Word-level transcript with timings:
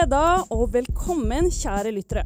Fredag 0.00 0.46
og 0.54 0.70
velkommen, 0.72 1.50
kjære 1.52 1.90
lyttere. 1.92 2.22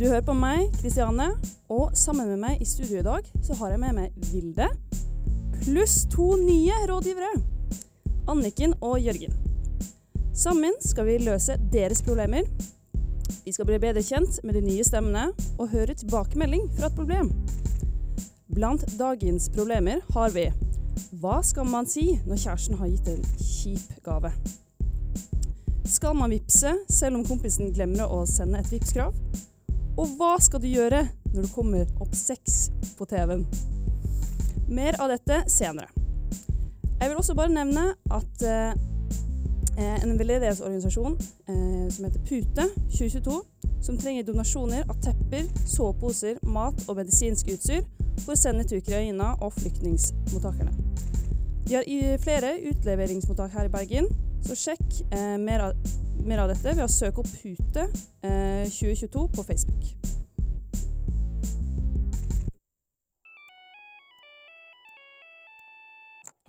Du 0.00 0.06
hører 0.06 0.22
på 0.24 0.32
meg, 0.32 0.70
Kristiane, 0.80 1.26
og 1.68 1.90
sammen 1.92 2.30
med 2.30 2.38
meg 2.40 2.62
i 2.64 2.64
studio 2.64 3.02
i 3.02 3.04
dag 3.04 3.26
så 3.44 3.56
har 3.58 3.74
jeg 3.74 3.80
med 3.82 3.96
meg 3.98 4.14
Vilde, 4.30 4.68
pluss 5.58 6.06
to 6.08 6.30
nye 6.40 6.78
rådgivere. 6.88 7.42
Anniken 8.32 8.72
og 8.80 9.02
Jørgen. 9.04 9.36
Sammen 10.32 10.78
skal 10.80 11.04
vi 11.10 11.18
løse 11.26 11.58
deres 11.74 12.00
problemer. 12.06 12.48
Vi 13.44 13.52
skal 13.52 13.68
bli 13.68 13.80
bedre 13.82 14.04
kjent 14.06 14.38
med 14.40 14.56
de 14.56 14.62
nye 14.64 14.86
stemmene 14.88 15.26
og 15.58 15.68
høre 15.74 15.92
tilbakemelding 15.92 16.70
fra 16.78 16.88
et 16.88 16.96
problem. 16.96 17.28
Blant 18.48 18.86
dagens 18.96 19.50
problemer 19.52 20.00
har 20.16 20.32
vi 20.32 20.46
Hva 21.20 21.42
skal 21.44 21.68
man 21.68 21.90
si 21.90 22.14
når 22.24 22.40
kjæresten 22.46 22.80
har 22.80 22.88
gitt 22.94 23.12
en 23.12 23.28
kjip 23.44 24.00
gave? 24.08 24.32
Skal 25.88 26.16
man 26.16 26.30
vippse 26.30 26.74
selv 26.88 27.16
om 27.16 27.22
kompisen 27.24 27.70
glemmer 27.72 28.10
å 28.12 28.24
sende 28.28 28.60
et 28.60 28.68
vippskrav? 28.68 29.14
Og 29.96 30.10
hva 30.18 30.34
skal 30.44 30.60
du 30.60 30.66
gjøre 30.68 31.00
når 31.32 31.46
det 31.46 31.52
kommer 31.54 31.88
opp 32.04 32.12
sex 32.14 32.68
på 32.98 33.06
TV-en? 33.08 33.46
Mer 34.68 34.98
av 35.00 35.08
dette 35.14 35.40
senere. 35.48 35.88
Jeg 36.98 37.08
vil 37.08 37.16
også 37.16 37.38
bare 37.38 37.54
nevne 37.54 37.86
at 38.12 38.44
eh, 38.44 38.76
en 39.80 40.12
veldedighetsorganisasjon 40.20 41.16
eh, 41.16 41.88
som 41.94 42.04
heter 42.04 42.20
Pute 42.28 42.68
2022, 42.92 43.40
som 43.88 43.96
trenger 43.96 44.28
donasjoner 44.28 44.84
av 44.84 45.00
tepper, 45.00 45.48
soveposer, 45.64 46.36
mat 46.44 46.84
og 46.84 47.00
medisinsk 47.00 47.48
utstyr 47.54 47.80
for 48.26 48.36
å 48.36 48.40
sende 48.44 48.68
til 48.68 48.84
Ukraina 48.84 49.38
og 49.40 49.56
flyktningmottakerne. 49.56 50.76
De 51.68 51.80
har 51.80 52.20
flere 52.20 52.58
utleveringsmottak 52.74 53.56
her 53.56 53.68
i 53.70 53.72
Bergen, 53.72 54.12
så 54.46 54.56
sjekk 54.56 55.00
eh, 55.14 55.36
mer, 55.40 55.68
av, 55.68 55.94
mer, 56.24 56.42
av, 56.42 56.52
dette 56.52 56.74
ved 56.74 56.84
å 56.84 56.90
søke 56.90 57.22
opp 57.22 57.30
Pute 57.30 57.86
eh, 58.22 58.68
2022 58.70 59.24
på 59.34 59.44
Facebook. 59.46 59.88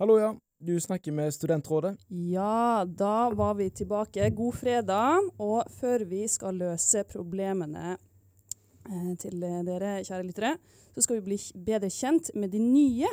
Hallo, 0.00 0.16
ja. 0.20 0.30
Du 0.60 0.74
snakker 0.80 1.12
med 1.12 1.32
Studentrådet. 1.32 1.94
Ja, 2.08 2.84
da 2.84 3.30
var 3.32 3.54
vi 3.54 3.70
tilbake. 3.70 4.30
God 4.30 4.54
fredag. 4.54 5.30
Og 5.40 5.64
før 5.80 6.04
vi 6.04 6.26
skal 6.28 6.58
løse 6.60 7.04
problemene 7.08 7.94
eh, 7.96 9.12
til 9.20 9.40
dere, 9.40 10.02
kjære 10.04 10.26
lyttere, 10.26 10.54
så 10.92 11.04
skal 11.04 11.20
vi 11.20 11.30
bli 11.30 11.38
bedre 11.64 11.88
kjent 11.92 12.32
med 12.36 12.52
de 12.52 12.60
nye. 12.60 13.08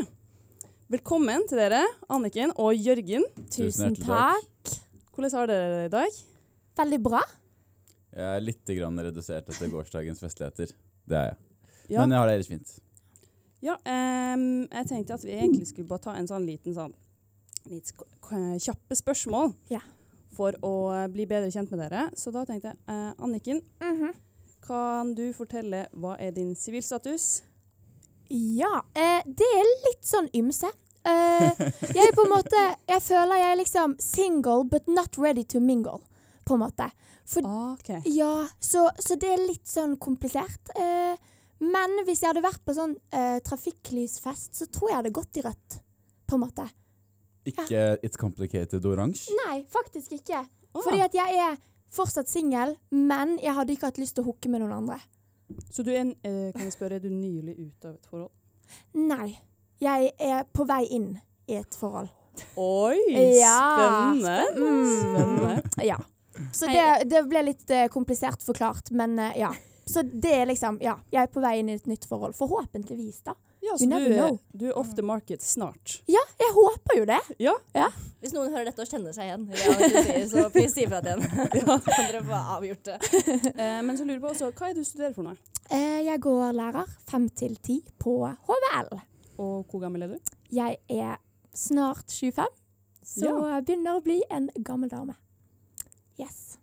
Velkommen 0.87 1.41
til 1.49 1.59
dere, 1.59 1.81
Anniken 2.15 2.53
og 2.63 2.69
Jørgen. 2.71 3.25
Tusen 3.51 3.91
takk. 3.99 4.69
Hvordan 5.11 5.33
har 5.33 5.49
dere 5.49 5.65
det 5.73 5.79
i 5.83 5.91
dag? 5.91 6.19
Veldig 6.79 6.99
bra. 7.03 7.19
Jeg 8.15 8.27
er 8.37 8.45
litt 8.45 8.71
redusert 8.71 9.49
etter 9.51 9.67
gårsdagens 9.73 10.21
festligheter. 10.23 10.71
Det 11.03 11.17
er 11.19 11.25
jeg. 11.25 11.35
Ja. 11.89 12.05
Men 12.05 12.15
jeg 12.15 12.21
har 12.21 12.29
det 12.29 12.35
ellers 12.37 12.51
fint. 12.53 12.71
Ja, 13.59 13.75
um, 13.75 14.63
jeg 14.63 14.87
tenkte 14.87 15.17
at 15.17 15.25
vi 15.27 15.35
egentlig 15.35 15.67
skulle 15.67 15.89
bare 15.89 16.05
ta 16.07 16.15
en 16.15 16.31
sånn 16.31 16.47
liten 16.47 16.77
sånn 16.77 16.95
litt 17.67 17.91
kjappe 18.63 18.95
spørsmål 18.95 19.51
ja. 19.67 19.83
for 20.39 20.55
å 20.63 20.73
bli 21.11 21.27
bedre 21.27 21.51
kjent 21.51 21.75
med 21.75 21.83
dere. 21.83 22.07
Så 22.15 22.31
da 22.31 22.45
tenkte 22.47 22.71
jeg 22.71 22.79
uh, 22.87 23.11
Anniken, 23.27 23.59
mm 23.83 23.99
-hmm. 23.99 24.15
kan 24.63 25.13
du 25.19 25.33
fortelle 25.33 25.89
hva 25.91 26.15
er 26.15 26.31
din 26.31 26.55
sivilstatus? 26.55 27.43
Ja, 28.33 28.81
eh, 28.93 29.23
det 29.25 29.47
er 29.57 29.71
litt 29.87 30.05
sånn 30.07 30.29
ymse. 30.35 30.69
Eh, 31.07 31.61
jeg 31.95 32.11
på 32.17 32.25
en 32.25 32.31
måte 32.33 32.59
Jeg 32.89 32.99
føler 33.05 33.39
jeg 33.39 33.51
er 33.53 33.59
liksom 33.61 33.93
single, 34.03 34.65
but 34.67 34.87
not 34.91 35.17
ready 35.17 35.43
to 35.43 35.61
mingle. 35.63 36.01
På 36.47 36.57
en 36.57 36.63
måte. 36.65 36.89
For, 37.27 37.43
okay. 37.73 38.01
Ja, 38.15 38.47
så, 38.59 38.87
så, 38.99 39.17
det 39.19 39.33
er 39.33 39.43
litt 39.43 39.67
sånn 39.67 39.97
komplisert. 39.99 40.71
Eh, 40.79 41.15
men 41.59 41.95
hvis 42.07 42.21
jeg 42.23 42.31
hadde 42.31 42.45
vært 42.45 42.63
på 42.63 42.75
sånn 42.77 42.93
eh, 43.11 43.39
trafikklysfest, 43.43 44.53
så 44.55 44.67
tror 44.71 44.89
jeg 44.89 44.93
jeg 44.93 45.01
hadde 45.01 45.15
gått 45.17 45.39
i 45.39 45.43
rødt. 45.43 45.79
På 46.27 46.37
en 46.37 46.43
måte. 46.45 46.67
Ikke 47.47 47.67
ja. 47.71 47.89
It's 48.03 48.19
Complicated 48.19 48.85
oransje? 48.87 49.35
Nei, 49.45 49.61
faktisk 49.71 50.15
ikke. 50.19 50.43
Oh. 50.73 50.83
Fordi 50.83 51.03
at 51.03 51.15
jeg 51.15 51.43
er 51.43 51.59
fortsatt 51.93 52.31
singel, 52.31 52.75
men 52.91 53.37
jeg 53.43 53.55
hadde 53.55 53.75
ikke 53.75 53.91
hatt 53.91 54.01
lyst 54.01 54.17
til 54.17 54.25
å 54.25 54.31
hooke 54.31 54.51
med 54.51 54.63
noen 54.63 54.75
andre. 54.79 54.99
Så 55.71 55.83
du 55.83 55.91
er, 55.93 56.09
eh, 56.23 56.51
kan 56.53 56.65
jeg 56.65 56.73
spørre, 56.75 56.95
er 56.95 57.03
du 57.03 57.09
nylig 57.09 57.55
ute 57.59 57.87
av 57.87 57.95
et 57.95 58.09
forhold? 58.09 58.31
Nei. 58.93 59.37
Jeg 59.79 60.11
er 60.19 60.43
på 60.53 60.65
vei 60.67 60.83
inn 60.97 61.11
i 61.47 61.57
et 61.59 61.75
forhold. 61.77 62.09
Oi! 62.57 62.97
Ja, 63.37 64.13
spennende. 64.13 64.37
spennende. 64.51 65.53
Mm. 65.61 65.85
Ja. 65.85 65.97
Så 66.53 66.69
det, 66.69 67.09
det, 67.09 67.23
ble 67.29 67.43
litt 67.47 67.69
uh, 67.73 67.87
komplisert 67.93 68.43
forklart, 68.45 68.91
men 68.91 69.17
uh, 69.19 69.31
ja. 69.37 69.53
Så 69.87 70.03
det 70.03 70.33
er 70.35 70.49
liksom 70.49 70.81
Ja, 70.83 70.97
jeg 71.13 71.23
er 71.23 71.29
på 71.31 71.41
vei 71.41 71.57
inn 71.61 71.71
i 71.71 71.77
et 71.77 71.87
nytt 71.89 72.05
forhold. 72.09 72.35
Forhåpentligvis, 72.37 73.21
da. 73.25 73.37
Ja, 73.67 73.77
så 73.77 73.85
du, 73.85 74.37
du, 74.59 74.65
er 74.69 74.77
off 74.79 74.93
the 74.95 75.03
market 75.03 75.43
snart? 75.43 75.97
Ja, 76.07 76.21
jeg 76.39 76.53
håper 76.55 76.97
jo 76.97 77.07
det. 77.09 77.19
Ja. 77.43 77.53
ja. 77.75 77.89
Hvis 78.21 78.31
noen 78.35 78.53
hører 78.53 78.69
dette 78.69 78.85
og 78.85 78.89
kjenner 78.89 79.15
seg 79.15 79.27
igjen, 79.27 79.43
ja, 79.51 80.23
så 80.31 80.45
please 80.53 80.71
si 80.73 80.85
ifra 80.85 81.01
til 81.03 81.17
henne. 81.17 81.47
ja. 81.59 81.75
kan 81.87 82.07
dere 82.07 82.23
få 82.29 82.39
avgjort 82.55 82.87
det. 82.87 82.97
eh, 83.65 83.79
men 83.83 83.99
så 83.99 84.07
lurer 84.07 84.15
jeg 84.15 84.23
på 84.23 84.31
også, 84.31 84.51
hva 84.55 84.69
er 84.69 84.77
det 84.77 84.85
du 84.85 84.89
studerer 84.89 85.15
for 85.17 85.27
noe? 85.27 85.35
Eh, 85.67 85.99
jeg 86.07 86.23
går 86.23 86.55
lærer 86.55 86.95
fem 87.11 87.27
til 87.43 87.57
ti 87.67 87.81
på 87.99 88.15
HVL. 88.47 88.93
Og 89.43 89.55
hvor 89.67 89.83
gammel 89.83 90.07
er 90.07 90.15
du? 90.15 90.35
Jeg 90.55 90.79
er 90.87 91.17
snart 91.57 92.13
25, 92.13 92.47
så 93.03 93.33
ja. 93.33 93.61
begynner 93.65 93.99
å 93.99 94.03
bli 94.05 94.21
en 94.31 94.47
gammel 94.65 94.91
dame. 94.93 95.17
Yes. 96.21 96.55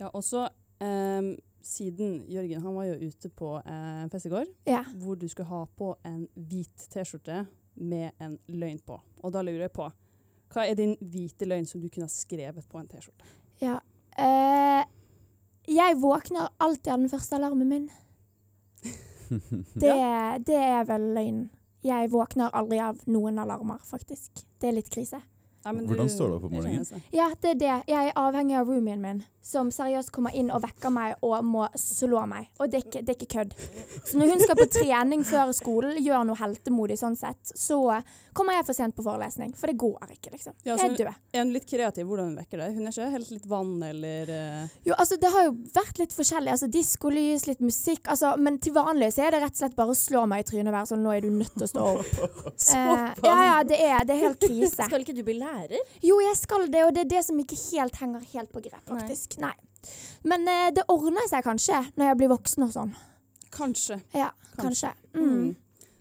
Ja, 0.00 0.10
og 0.10 0.24
så 0.26 0.48
um, 0.82 1.36
siden 1.68 2.22
Jørgen 2.30 2.62
han 2.64 2.76
var 2.76 2.88
jo 2.88 3.08
ute 3.08 3.30
på 3.30 3.54
en 3.60 4.04
eh, 4.04 4.10
fest 4.12 4.28
i 4.28 4.32
går, 4.32 4.46
ja. 4.68 4.82
hvor 4.96 5.18
du 5.20 5.26
skulle 5.28 5.50
ha 5.50 5.64
på 5.78 5.92
en 6.08 6.22
hvit 6.34 6.88
T-skjorte 6.92 7.44
med 7.78 8.10
en 8.24 8.38
løgn 8.48 8.80
på. 8.86 8.98
Og 9.22 9.34
da 9.34 9.42
lurer 9.44 9.66
jeg 9.66 9.74
på, 9.76 9.88
hva 10.52 10.64
er 10.64 10.78
din 10.78 10.96
hvite 11.00 11.48
løgn 11.48 11.68
som 11.68 11.82
du 11.82 11.90
kunne 11.90 12.08
ha 12.08 12.12
skrevet 12.12 12.66
på 12.68 12.80
en 12.80 12.88
T-skjorte? 12.88 13.28
Ja. 13.62 13.78
Uh, 14.18 14.82
jeg 15.68 15.98
våkner 16.00 16.48
alltid 16.56 16.92
av 16.92 17.02
den 17.04 17.12
første 17.12 17.36
alarmen 17.36 17.68
min. 17.68 17.88
det, 19.82 19.94
det 20.48 20.58
er 20.58 20.88
vel 20.88 21.10
løgnen. 21.12 21.48
Jeg 21.84 22.10
våkner 22.10 22.54
aldri 22.56 22.80
av 22.82 22.98
noen 23.06 23.38
alarmer, 23.38 23.78
faktisk. 23.86 24.40
Det 24.58 24.70
er 24.70 24.80
litt 24.80 24.88
krise. 24.90 25.20
Ja, 25.64 25.72
Hvordan 25.72 26.08
står 26.08 26.28
du 26.28 26.36
opp 26.36 26.44
om 26.48 26.54
morgenen? 26.54 27.02
Ja, 27.12 27.32
det 27.42 27.50
er 27.56 27.58
det. 27.58 27.74
Jeg 27.90 28.12
er 28.12 28.16
avhengig 28.16 28.56
av 28.60 28.68
roomien 28.70 29.00
min, 29.02 29.24
som 29.44 29.72
seriøst 29.72 30.12
kommer 30.14 30.34
inn 30.36 30.52
og 30.54 30.62
vekker 30.62 30.92
meg 30.92 31.24
og 31.24 31.42
må 31.44 31.66
slå 31.78 32.22
meg. 32.30 32.46
Og 32.60 32.70
det 32.70 32.80
er 32.80 32.86
ikke, 32.86 33.02
det 33.02 33.14
er 33.14 33.18
ikke 33.18 33.32
kødd. 33.34 33.56
Så 34.06 34.20
når 34.20 34.32
hun 34.34 34.44
skal 34.44 34.58
på 34.60 34.68
trening 34.78 35.24
før 35.26 35.52
skolen, 35.56 35.98
gjør 36.04 36.26
noe 36.28 36.38
heltemodig 36.38 36.98
sånn 37.00 37.18
sett, 37.18 37.52
så 37.56 37.80
kommer 38.38 38.54
jeg 38.54 38.68
for 38.68 38.78
sent 38.78 38.94
på 38.94 39.02
forelesning. 39.02 39.50
For 39.58 39.70
det 39.70 39.78
går 39.80 40.14
ikke, 40.14 40.32
liksom. 40.36 40.54
Ja, 40.62 40.76
jeg 40.76 40.92
er 40.92 40.96
død. 41.00 41.22
Er 41.34 41.42
hun 41.42 41.54
litt 41.56 41.66
kreativ 41.68 42.06
hvordan 42.06 42.30
hun 42.30 42.38
vekker 42.38 42.62
deg? 42.62 42.76
Hun 42.78 42.86
er 42.86 42.94
ikke 42.94 43.10
helt 43.16 43.32
litt 43.34 43.48
vann 43.50 43.74
eller 43.88 44.30
uh... 44.30 44.76
Jo, 44.86 44.94
altså 44.94 45.18
det 45.20 45.32
har 45.34 45.48
jo 45.48 45.56
vært 45.74 46.02
litt 46.02 46.14
forskjellig. 46.14 46.54
Altså 46.54 46.70
diskolys, 46.70 47.48
litt 47.50 47.64
musikk. 47.64 48.04
Altså, 48.06 48.36
men 48.38 48.60
til 48.62 48.76
vanlig 48.76 49.10
så 49.16 49.26
er 49.26 49.34
det 49.34 49.42
rett 49.42 49.56
og 49.56 49.62
slett 49.64 49.78
bare 49.78 49.96
å 49.96 49.98
slå 49.98 50.24
meg 50.30 50.44
i 50.44 50.48
trynet 50.52 50.70
og 50.70 50.78
være 50.78 50.90
sånn 50.92 51.02
Nå 51.02 51.14
er 51.14 51.24
du 51.24 51.30
nødt 51.34 51.54
til 51.56 51.66
å 51.66 51.70
stå 51.72 51.88
opp. 51.96 52.14
uh, 52.76 53.08
ja, 53.26 53.36
ja, 53.50 53.58
det 53.66 53.80
er, 53.82 54.06
det 54.06 54.14
er 54.14 54.24
helt 54.28 54.42
krise. 54.46 54.86
Skal 54.86 55.02
ikke 55.02 55.16
du 55.16 55.24
bli 55.26 55.38
lærer? 55.40 55.47
Jo, 56.04 56.18
jeg 56.24 56.36
skal 56.40 56.66
det, 56.72 56.82
og 56.86 56.92
det 56.96 57.06
er 57.06 57.12
det 57.16 57.22
som 57.26 57.38
ikke 57.40 57.58
helt 57.68 58.02
henger 58.02 58.26
helt 58.34 58.52
på 58.54 58.62
grep, 58.64 58.82
faktisk. 58.88 59.38
Nei. 59.42 59.54
Nei. 59.54 59.94
Men 60.28 60.48
uh, 60.48 60.66
det 60.74 60.84
ordner 60.90 61.28
seg 61.30 61.46
kanskje 61.46 61.78
når 61.94 62.10
jeg 62.10 62.18
blir 62.20 62.32
voksen 62.34 62.66
og 62.66 62.74
sånn. 62.74 62.92
Kanskje. 63.54 64.00
Ja, 64.16 64.32
kanskje. 64.58 64.92
kanskje. 64.92 65.22
Mm. 65.22 65.56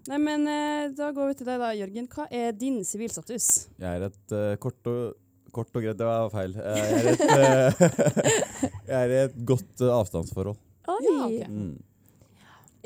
Nei, 0.07 0.17
men 0.23 0.47
eh, 0.47 0.89
Da 0.95 1.09
går 1.11 1.31
vi 1.31 1.37
til 1.39 1.47
deg, 1.49 1.61
da, 1.61 1.73
Jørgen. 1.75 2.07
Hva 2.11 2.27
er 2.31 2.53
din 2.55 2.79
sivilstatus? 2.87 3.67
Jeg 3.75 3.87
er 3.87 4.07
et 4.07 4.35
uh, 4.35 4.53
kort 4.61 4.91
og 4.91 5.23
Kort 5.57 5.73
og 5.73 5.81
greit, 5.81 5.97
det 5.97 6.05
var 6.05 6.27
feil. 6.29 6.51
Jeg 6.53 6.97
er 6.99 7.05
et, 7.13 7.21
uh, 7.23 7.85
jeg 8.91 8.97
er 8.99 9.13
et 9.23 9.37
godt 9.47 9.81
uh, 9.81 9.93
avstandsforhold. 9.95 10.59
Oi. 10.91 10.97
Ja, 11.07 11.15
okay. 11.23 11.47
mm. 11.47 11.71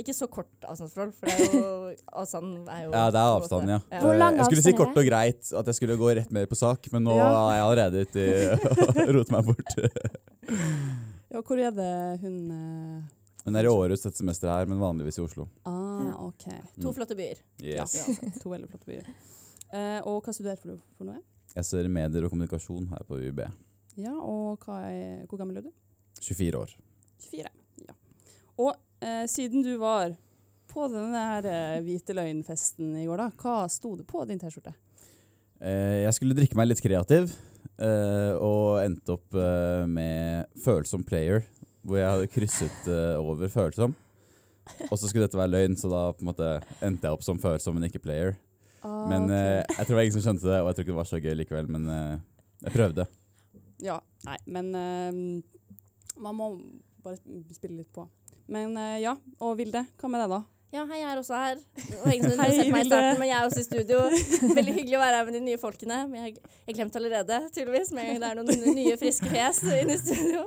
Ikke 0.01 0.15
så 0.17 0.27
kort 0.31 0.65
avstandsforhold, 0.65 1.13
for 1.17 1.29
det 1.29 1.47
er 1.47 1.55
jo, 1.55 1.93
avstand 2.23 2.51
er 2.65 2.83
jo 2.87 2.91
Ja, 2.95 3.05
det 3.13 3.21
er 3.21 3.37
avstand, 3.37 3.71
ja. 3.75 3.79
ja. 3.91 4.01
Hvor 4.03 4.17
lang 4.17 4.41
jeg 4.41 4.49
skulle 4.49 4.65
si 4.65 4.75
kort 4.77 4.97
og 4.97 5.07
greit, 5.07 5.41
at 5.61 5.71
jeg 5.71 5.77
skulle 5.77 5.97
gå 6.01 6.11
rett 6.17 6.33
mer 6.33 6.49
på 6.49 6.57
sak, 6.57 6.91
men 6.95 7.05
nå 7.07 7.15
ja. 7.19 7.29
er 7.29 7.55
jeg 7.59 7.65
allerede 7.69 8.05
ute 8.05 8.27
i 8.27 9.07
å 9.07 9.07
rote 9.19 9.35
meg 9.37 9.49
bort. 9.51 9.75
ja, 11.31 11.41
hvor 11.41 11.61
er 11.61 11.73
det 11.77 11.95
hun 12.25 12.37
hun 13.41 13.57
er 13.57 13.65
i 13.65 13.71
Århus 13.71 14.03
dette 14.05 14.19
semesteret 14.19 14.53
her, 14.53 14.69
men 14.69 14.81
vanligvis 14.81 15.17
i 15.17 15.23
Oslo. 15.23 15.47
Ah, 15.65 16.13
ok. 16.27 16.45
To 16.77 16.91
mm. 16.91 16.93
flotte 16.93 17.17
byer. 17.17 17.39
Yes. 17.63 17.95
Ja, 17.97 18.29
to 18.37 18.51
veldig 18.51 18.69
flotte 18.69 18.89
byer. 18.89 19.07
Uh, 19.71 19.97
og 20.11 20.19
hva 20.25 20.33
studerer 20.35 20.59
du 20.61 20.75
for, 20.75 20.83
for 20.99 21.09
noe? 21.09 21.21
Jeg 21.55 21.67
studerer 21.67 21.91
medier 21.91 22.27
og 22.27 22.33
kommunikasjon 22.33 22.85
her 22.91 23.07
på 23.07 23.17
UiB. 23.17 23.41
Ja, 23.99 24.13
og 24.13 24.67
er, 24.77 25.25
hvor 25.27 25.41
gammel 25.41 25.59
er 25.59 25.65
du? 25.65 25.71
24 26.21 26.61
år. 26.61 26.75
24, 27.31 27.49
ja. 27.87 27.97
Og 28.61 28.75
uh, 29.03 29.25
siden 29.29 29.65
du 29.65 29.73
var 29.81 30.15
på 30.71 30.85
denne 30.87 31.19
her 31.19 31.47
eh, 31.51 31.81
hvite 31.83 32.15
løgn-festen 32.15 32.93
i 33.01 33.03
går, 33.03 33.19
da, 33.19 33.25
hva 33.41 33.65
sto 33.67 33.89
det 33.99 34.05
på 34.07 34.23
din 34.29 34.39
T-skjorte? 34.39 34.71
jeg 35.61 36.13
skulle 36.15 36.33
drikke 36.33 36.57
meg 36.57 36.71
litt 36.71 36.79
kreativ, 36.81 37.33
eh, 37.77 38.31
og 38.41 38.79
endte 38.81 39.13
opp 39.13 39.35
eh, 39.37 39.83
med 39.85 40.47
følsom 40.63 41.03
player, 41.05 41.43
hvor 41.85 41.99
jeg 41.99 42.07
hadde 42.07 42.29
krysset 42.31 42.87
eh, 42.89 43.19
over 43.19 43.51
følsom. 43.51 43.93
Og 44.87 44.95
så 44.95 45.09
skulle 45.09 45.27
dette 45.27 45.37
være 45.37 45.51
løgn, 45.51 45.75
så 45.77 45.91
da 45.91 46.01
på 46.15 46.23
en 46.23 46.31
måte 46.31 46.49
endte 46.81 47.07
jeg 47.07 47.17
opp 47.17 47.25
som 47.25 47.41
følsom, 47.41 47.77
men 47.77 47.89
ikke 47.89 48.01
player. 48.01 48.35
Ah, 48.81 49.03
Men 49.09 49.27
okay. 49.27 49.37
eh, 49.37 49.75
jeg 49.77 49.85
tror 49.85 49.91
det 49.91 49.99
var 49.99 50.07
ingen 50.07 50.17
som 50.17 50.25
skjønte 50.25 50.49
det, 50.49 50.59
og 50.61 50.69
jeg 50.69 50.77
tror 50.77 50.85
ikke 50.85 50.93
det 50.93 51.01
var 51.01 51.09
så 51.11 51.21
gøy 51.21 51.35
likevel, 51.37 51.69
men 51.75 51.89
eh, 51.93 52.15
jeg 52.65 52.75
prøvde. 52.77 53.07
Ja, 53.81 53.99
nei, 54.25 54.37
men 54.57 54.71
eh, 54.77 55.21
man 56.21 56.37
må 56.37 56.49
bare 57.05 57.19
spille 57.53 57.81
litt 57.81 57.91
på. 57.93 58.07
Men 58.47 58.73
eh, 58.77 59.01
ja, 59.03 59.17
og 59.39 59.57
Vilde, 59.59 59.85
hva 59.99 60.09
med 60.11 60.23
deg 60.23 60.33
da? 60.33 60.41
Ja, 60.71 60.85
hei, 60.87 61.01
jeg 61.01 61.09
er 61.11 61.19
også 61.19 61.35
her. 61.35 61.57
Hei, 62.07 62.15
sett 62.23 62.37
meg 62.39 62.85
i 62.85 62.87
starten, 62.87 63.17
men 63.19 63.27
jeg 63.27 63.35
er 63.35 63.47
også 63.49 63.59
i 63.59 63.65
studio. 63.65 64.05
Veldig 64.55 64.75
hyggelig 64.77 64.95
å 64.95 65.01
være 65.01 65.17
her 65.19 65.25
med 65.27 65.35
de 65.35 65.41
nye 65.43 65.59
folkene. 65.59 65.97
Men 66.07 66.29
jeg 66.29 66.37
jeg 66.71 66.77
glemte 66.77 67.01
allerede, 67.01 67.37
tydeligvis, 67.51 67.89
med 67.91 68.05
en 68.05 68.13
gang 68.13 68.21
det 68.21 68.29
er 68.29 68.37
noen 68.39 68.75
nye, 68.77 68.97
friske 68.99 69.27
fjes 69.27 69.57
inne 69.65 69.97
i 69.97 69.99
studio. 69.99 70.45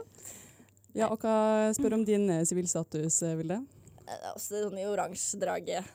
Ja, 0.96 1.10
og 1.10 1.18
hva 1.20 1.72
spør 1.76 1.98
om 1.98 2.04
din 2.08 2.24
eh, 2.32 2.44
sivilstatus, 2.48 3.18
eh, 3.26 3.34
Vilde? 3.36 3.58
Det 4.04 4.14
er 4.14 4.30
også 4.30 4.62
sånn 4.62 4.78
i 4.80 4.86
oransje 4.88 5.40
draget. 5.42 5.90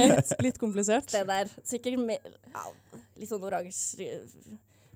Litt, 0.00 0.34
litt 0.42 0.58
komplisert. 0.58 1.10
Det 1.12 1.22
der. 1.28 1.50
Sikkert 1.66 2.02
mer, 2.02 2.34
ja, 2.50 2.66
litt 3.18 3.30
sånn 3.30 3.46
oransje 3.46 4.08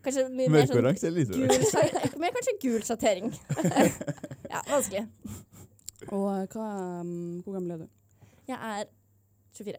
Kanskje 0.05 0.27
mye 0.29 0.51
mer 0.53 0.67
sånn 0.67 0.83
Mørkeoransje 0.83 1.09
eller 1.09 2.17
mer 2.21 2.35
kanskje 2.35 2.57
gul 2.61 2.83
sjattering. 2.85 3.31
ja, 4.53 4.61
vanskelig. 4.69 5.07
Og 6.13 6.43
eh, 6.43 6.47
hva, 6.53 7.01
um, 7.01 7.41
hvor 7.45 7.53
gammel 7.57 7.71
er 7.71 7.79
du? 7.85 7.89
Jeg 8.49 8.59
er 8.59 8.85
24. 9.55 9.79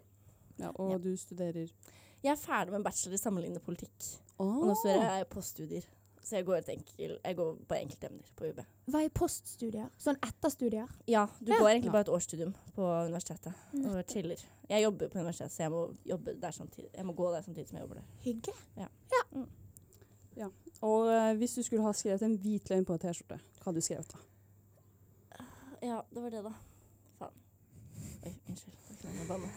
Ja, 0.60 0.70
og 0.76 0.92
Ja. 0.92 0.98
du 0.98 1.16
studerer 1.18 1.68
Jeg 2.24 2.32
er 2.32 2.36
ferdig 2.42 2.72
med 2.72 2.80
en 2.80 2.84
bachelor 2.84 3.14
i 3.14 3.18
sammenlignende 3.18 3.62
politikk. 3.62 4.08
Oh. 4.40 4.58
Og 4.62 4.68
nå 4.68 4.76
studerer 4.80 5.18
jeg 5.20 5.28
poststudier. 5.30 5.82
Så 6.26 6.38
jeg 6.40 6.46
går, 6.46 6.56
et 6.56 6.70
enkel, 6.70 7.20
jeg 7.24 7.36
går 7.38 7.52
på 7.70 7.76
enkeltemner 7.78 8.24
på 8.36 8.48
UB. 8.50 8.64
Hva 8.90 9.04
er 9.06 9.10
poststudier? 9.14 9.92
Sånn 10.02 10.18
etterstudier? 10.26 10.88
Ja, 11.08 11.28
du 11.40 11.52
Ja. 11.52 11.60
går 11.60 11.70
egentlig 11.70 11.86
Ja. 11.86 11.92
bare 11.92 12.02
et 12.02 12.10
årsstudium 12.10 12.56
på 12.74 12.82
universitetet 13.06 13.54
og 13.86 14.06
chiller. 14.10 14.38
Jeg 14.68 14.84
jobber 14.84 15.08
på 15.10 15.20
universitetet, 15.20 15.52
så 15.52 15.58
jeg 15.64 15.72
må, 15.72 15.96
jobbe 16.04 16.34
der 16.42 16.52
samtidig. 16.52 16.90
jeg 16.96 17.06
må 17.06 17.14
gå 17.14 17.32
der 17.32 17.42
samtidig 17.42 17.68
som 17.68 17.78
jeg 17.78 17.82
jobber 17.84 17.96
der. 17.96 18.04
Hyggelig. 18.24 18.54
Og 20.82 21.08
uh, 21.08 21.38
hvis 21.38 21.54
du 21.54 21.64
skulle 21.64 21.84
ha 21.84 21.92
skrevet 21.94 22.22
en 22.22 22.38
hvit 22.38 22.70
løgn 22.70 22.86
på 22.86 22.94
en 22.94 23.00
T-skjorte, 23.00 23.38
hva 23.40 23.64
hadde 23.70 23.76
du 23.76 23.82
skrevet 23.82 24.12
da? 24.12 24.18
Ja, 25.86 26.06
det 26.10 26.22
var 26.22 26.30
det, 26.30 26.42
da. 26.42 26.54
Faen. 27.20 27.34
Oi, 28.26 28.32
unnskyld. 28.50 28.74
Jeg 29.04 29.26
banne. 29.30 29.50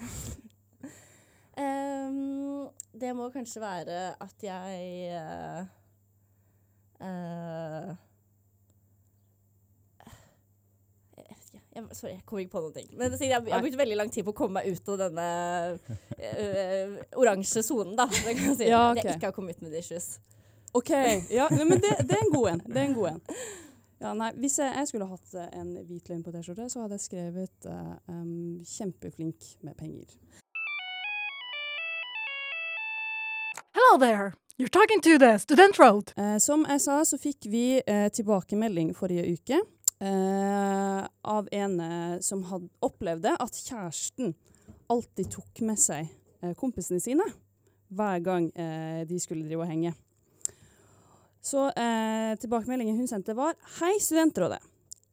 um, 1.56 2.68
det 3.00 3.12
må 3.16 3.30
kanskje 3.32 3.62
være 3.62 4.00
at 4.20 4.44
jeg 4.44 5.14
uh, 5.16 5.62
uh, 7.00 7.94
Jeg 11.16 11.24
vet 11.24 11.46
ikke. 11.46 11.62
Jeg, 11.74 11.84
sorry, 11.92 12.10
jeg 12.12 12.22
kommer 12.26 12.42
ikke 12.44 12.52
på 12.52 12.62
noe. 12.66 12.84
Men 12.92 13.16
jeg, 13.16 13.30
jeg 13.30 13.54
har 13.54 13.64
brukt 13.64 13.78
veldig 13.80 13.96
lang 13.96 14.12
tid 14.12 14.26
på 14.26 14.34
å 14.34 14.38
komme 14.42 14.60
meg 14.60 14.68
ut 14.68 14.90
av 14.92 15.00
denne 15.06 15.30
uh, 15.78 16.98
oransje 17.22 17.64
sonen, 17.64 17.96
da. 17.96 18.04
Det 18.12 18.34
kan 18.34 18.50
jeg 18.50 18.58
si. 18.60 18.68
Ja, 18.68 18.90
At 18.90 19.00
jeg 19.00 19.16
ikke 19.16 19.32
har 19.32 19.38
commitment 19.38 19.80
issues. 19.80 20.18
OK. 20.76 20.92
Ja, 21.32 21.48
men 21.56 21.80
det, 21.80 21.94
det 22.04 22.20
er 22.20 22.26
en 22.26 22.34
god 22.36 22.50
en. 22.52 22.62
Det 22.68 22.84
er 22.84 22.90
en 22.90 22.98
god 23.00 23.14
en. 23.14 23.24
Ja, 23.98 24.12
nei, 24.14 24.30
hvis 24.38 24.60
jeg, 24.62 24.70
jeg 24.78 24.88
skulle 24.88 25.08
hatt 25.10 25.32
eh, 25.34 25.48
en 25.58 25.72
hvit 25.88 26.06
løgn 26.06 26.22
på 26.22 26.30
T-skjorte, 26.30 26.68
så 26.70 26.84
hadde 26.84 26.94
jeg 26.94 27.06
skrevet 27.08 27.66
uh, 27.66 27.96
um, 28.06 28.60
'kjempeflink 28.62 29.56
med 29.66 29.74
penger'. 29.74 30.14
Hello 33.74 33.98
there. 33.98 34.32
You're 34.58 34.70
talking 34.70 35.02
to 35.02 35.18
the 35.18 35.38
Student 35.38 35.78
Road. 35.78 36.12
Eh, 36.16 36.38
som 36.38 36.62
jeg 36.68 36.80
sa, 36.80 37.02
så 37.04 37.18
fikk 37.18 37.50
vi 37.50 37.82
eh, 37.82 38.06
tilbakemelding 38.14 38.94
forrige 38.94 39.34
uke 39.34 39.58
eh, 39.58 41.02
av 41.34 41.50
en 41.52 41.76
som 42.22 42.42
hadde 42.52 42.70
opplevde 42.82 43.34
at 43.34 43.62
kjæresten 43.66 44.34
alltid 44.90 45.30
tok 45.34 45.62
med 45.66 45.78
seg 45.78 46.06
kompisene 46.58 47.02
sine 47.02 47.24
hver 47.90 48.20
gang 48.22 48.44
de 49.10 49.16
skulle 49.18 49.46
drive 49.48 49.64
og 49.64 49.70
henge. 49.70 49.90
Så 51.40 51.68
eh, 51.70 52.34
tilbakemeldingen 52.40 52.96
hun 52.98 53.08
sendte 53.08 53.36
var 53.36 53.54
Hei, 53.78 53.94
studentrådet. 54.02 54.58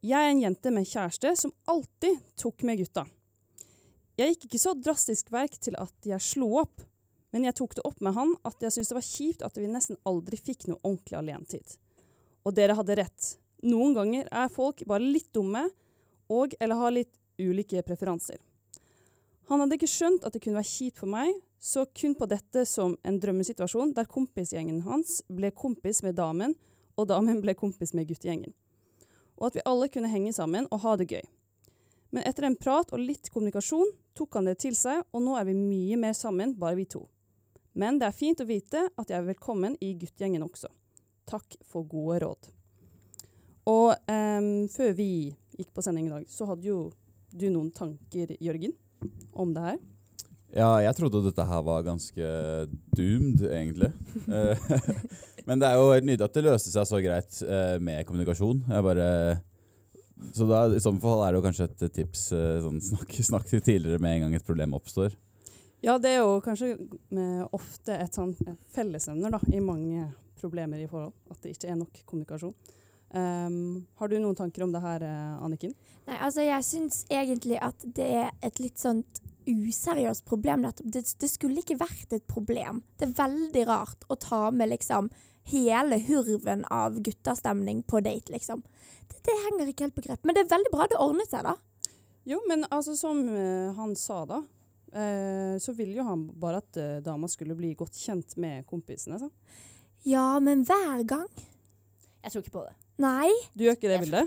Jeg 0.06 0.22
er 0.22 0.33
en 0.33 0.42
jente 0.42 0.72
med 0.74 0.86
kjæreste 0.86 1.31
som 1.39 1.54
alltid 1.72 2.19
tok 2.38 2.66
med 2.68 2.81
gutta. 2.81 3.06
Jeg 4.16 4.36
gikk 4.36 4.45
ikke 4.48 4.62
så 4.62 4.74
drastisk 4.77 5.31
verk 5.33 5.57
til 5.60 5.75
at 5.81 6.07
jeg 6.07 6.24
slo 6.24 6.51
opp, 6.62 6.83
men 7.33 7.48
jeg 7.48 7.57
tok 7.57 7.74
det 7.75 7.83
opp 7.88 8.04
med 8.06 8.16
han 8.16 8.36
at 8.48 8.62
jeg 8.63 8.75
syntes 8.75 8.92
det 8.92 8.98
var 9.00 9.07
kjipt 9.07 9.42
at 9.44 9.57
vi 9.60 9.72
nesten 9.72 9.98
aldri 10.07 10.38
fikk 10.39 10.68
noe 10.69 10.80
ordentlig 10.83 11.18
alenetid. 11.19 11.74
Og 12.45 12.56
dere 12.56 12.77
hadde 12.77 13.00
rett. 13.01 13.31
Noen 13.66 13.95
ganger 13.98 14.30
er 14.30 14.54
folk 14.54 14.86
bare 14.88 15.04
litt 15.04 15.31
dumme 15.36 15.66
og 16.31 16.54
eller 16.60 16.80
har 16.80 16.94
litt 16.95 17.12
ulike 17.42 17.81
preferanser. 17.83 18.38
Han 19.50 19.62
hadde 19.62 19.77
ikke 19.77 19.89
skjønt 19.89 20.24
at 20.25 20.33
det 20.33 20.42
kunne 20.44 20.62
være 20.62 20.69
kjipt 20.69 21.01
for 21.01 21.12
meg, 21.12 21.33
så 21.59 21.85
kun 21.85 22.15
på 22.15 22.27
dette 22.29 22.65
som 22.69 22.97
en 23.03 23.19
drømmesituasjon 23.19 23.93
der 23.95 24.09
kompisgjengen 24.09 24.83
hans 24.85 25.21
ble 25.27 25.51
kompis 25.51 26.03
med 26.05 26.17
damen, 26.19 26.53
og 26.95 27.09
damen 27.09 27.41
ble 27.43 27.55
kompis 27.57 27.93
med 27.93 28.07
guttegjengen. 28.09 28.53
Og 29.35 29.49
at 29.49 29.57
vi 29.57 29.65
alle 29.67 29.89
kunne 29.91 30.11
henge 30.11 30.33
sammen 30.35 30.67
og 30.71 30.83
ha 30.85 30.95
det 30.99 31.09
gøy. 31.11 31.23
Men 32.15 32.23
etter 32.23 32.47
en 32.47 32.55
prat 32.55 32.93
og 32.95 33.01
litt 33.01 33.27
kommunikasjon 33.33 33.89
tok 34.15 34.37
han 34.37 34.47
det 34.47 34.59
til 34.63 34.77
seg, 34.77 35.01
og 35.11 35.23
nå 35.25 35.35
er 35.35 35.49
vi 35.49 35.57
mye 35.57 35.97
mer 35.99 36.13
sammen, 36.15 36.53
bare 36.55 36.77
vi 36.79 36.85
to. 36.87 37.03
Men 37.75 37.99
det 37.99 38.07
er 38.07 38.15
fint 38.15 38.39
å 38.39 38.47
vite 38.47 38.85
at 38.95 39.09
jeg 39.11 39.17
er 39.19 39.27
velkommen 39.27 39.75
i 39.83 39.95
guttegjengen 39.99 40.45
også. 40.45 40.69
Takk 41.27 41.57
for 41.67 41.83
gode 41.89 42.21
råd. 42.23 42.51
Og 43.67 43.89
um, 44.07 44.67
før 44.71 44.93
vi 44.95 45.09
gikk 45.57 45.73
på 45.73 45.83
sending 45.83 46.07
i 46.07 46.13
dag, 46.13 46.29
så 46.29 46.47
hadde 46.47 46.69
jo 46.69 46.79
du 47.35 47.49
noen 47.49 47.73
tanker, 47.75 48.31
Jørgen, 48.39 48.75
om 49.33 49.51
det 49.55 49.65
her. 49.65 49.79
Ja, 50.53 50.69
jeg 50.83 50.95
trodde 50.95 51.24
dette 51.25 51.45
her 51.47 51.63
var 51.65 51.83
ganske 51.83 52.27
doomed, 52.95 53.42
egentlig. 53.50 53.92
Eh, 54.30 54.69
Men 55.47 55.62
det 55.62 55.68
er 55.68 55.75
jo 55.77 55.92
helt 55.92 56.07
nydelig 56.07 56.25
at 56.25 56.38
det 56.38 56.45
løste 56.45 56.71
seg 56.71 56.88
så 56.89 57.01
greit 57.03 57.41
eh, 57.43 57.75
med 57.84 58.05
kommunikasjon. 58.08 58.63
Jeg 58.69 58.86
bare... 58.86 59.10
Så 60.31 60.48
da, 60.48 60.62
i 60.72 60.79
sånn 60.79 61.01
fall 61.03 61.25
er 61.25 61.34
det 61.34 61.41
jo 61.41 61.43
kanskje 61.43 61.67
et 61.67 61.84
tips 61.98 62.29
eh, 62.38 62.62
sånn, 62.63 62.79
snakk, 62.81 63.17
snakk 63.29 63.50
til 63.50 63.63
tidligere 63.65 64.00
med 64.00 64.15
en 64.15 64.25
gang 64.25 64.38
et 64.38 64.48
problem 64.48 64.77
oppstår. 64.77 65.17
Ja, 65.84 65.98
det 66.01 66.15
er 66.15 66.24
jo 66.24 66.39
kanskje 66.41 66.72
ofte 67.53 67.98
et 68.00 68.15
sånn 68.15 68.31
fellesevner 68.74 69.36
da, 69.36 69.41
i 69.53 69.60
mange 69.62 70.08
problemer 70.39 70.79
i 70.81 70.88
forhold, 70.89 71.13
at 71.29 71.43
det 71.43 71.51
ikke 71.53 71.69
er 71.74 71.77
nok 71.77 72.00
kommunikasjon. 72.08 72.55
Um, 73.15 73.84
har 74.00 74.10
du 74.10 74.15
noen 74.17 74.38
tanker 74.39 74.63
om 74.65 74.72
det 74.74 74.81
her, 74.81 75.03
Anniken? 75.46 75.75
Nei, 76.08 76.15
altså 76.15 76.48
jeg 76.48 76.65
syns 76.65 77.03
egentlig 77.12 77.60
at 77.62 77.86
det 77.86 78.08
er 78.24 78.31
et 78.43 78.63
litt 78.63 78.81
sånt 78.81 79.22
useriøst 79.47 80.25
problem. 80.25 80.65
Det, 80.81 81.03
det 81.21 81.29
skulle 81.29 81.61
ikke 81.61 81.79
vært 81.79 82.13
et 82.15 82.25
problem. 82.29 82.83
Det 82.97 83.09
er 83.09 83.17
veldig 83.19 83.65
rart 83.69 84.05
å 84.09 84.17
ta 84.19 84.49
med 84.51 84.71
liksom 84.73 85.09
hele 85.51 85.99
hurven 86.07 86.65
av 86.73 86.97
guttastemning 87.05 87.83
på 87.85 88.01
date, 88.05 88.33
liksom. 88.33 88.63
Det, 89.09 89.21
det 89.27 89.37
henger 89.45 89.69
ikke 89.69 89.87
helt 89.87 89.97
på 89.97 90.05
grep. 90.07 90.25
Men 90.25 90.37
det 90.37 90.45
er 90.45 90.53
veldig 90.55 90.73
bra 90.73 90.87
det 90.89 91.01
ordnet 91.01 91.29
seg, 91.29 91.45
da. 91.45 91.55
Jo, 92.25 92.39
men 92.49 92.65
altså 92.73 92.95
som 92.97 93.21
eh, 93.29 93.69
han 93.77 93.93
sa 93.99 94.23
da, 94.25 94.41
eh, 94.97 95.55
så 95.61 95.75
ville 95.77 95.99
jo 95.99 96.07
han 96.07 96.25
bare 96.41 96.63
at 96.63 96.81
eh, 96.81 96.97
dama 97.05 97.29
skulle 97.29 97.57
bli 97.57 97.75
godt 97.77 97.97
kjent 98.01 98.33
med 98.41 98.65
kompisene. 98.69 99.19
Så. 99.21 99.29
Ja, 100.09 100.39
men 100.41 100.65
hver 100.65 101.05
gang? 101.05 101.29
Jeg 102.25 102.33
tror 102.33 102.41
ikke 102.41 102.57
på 102.57 102.65
det. 102.65 102.73
Nei. 103.05 103.29
Du 103.53 103.67
gjør 103.67 103.77
ikke 103.77 103.91
det, 103.91 104.01
Vilde? 104.07 104.25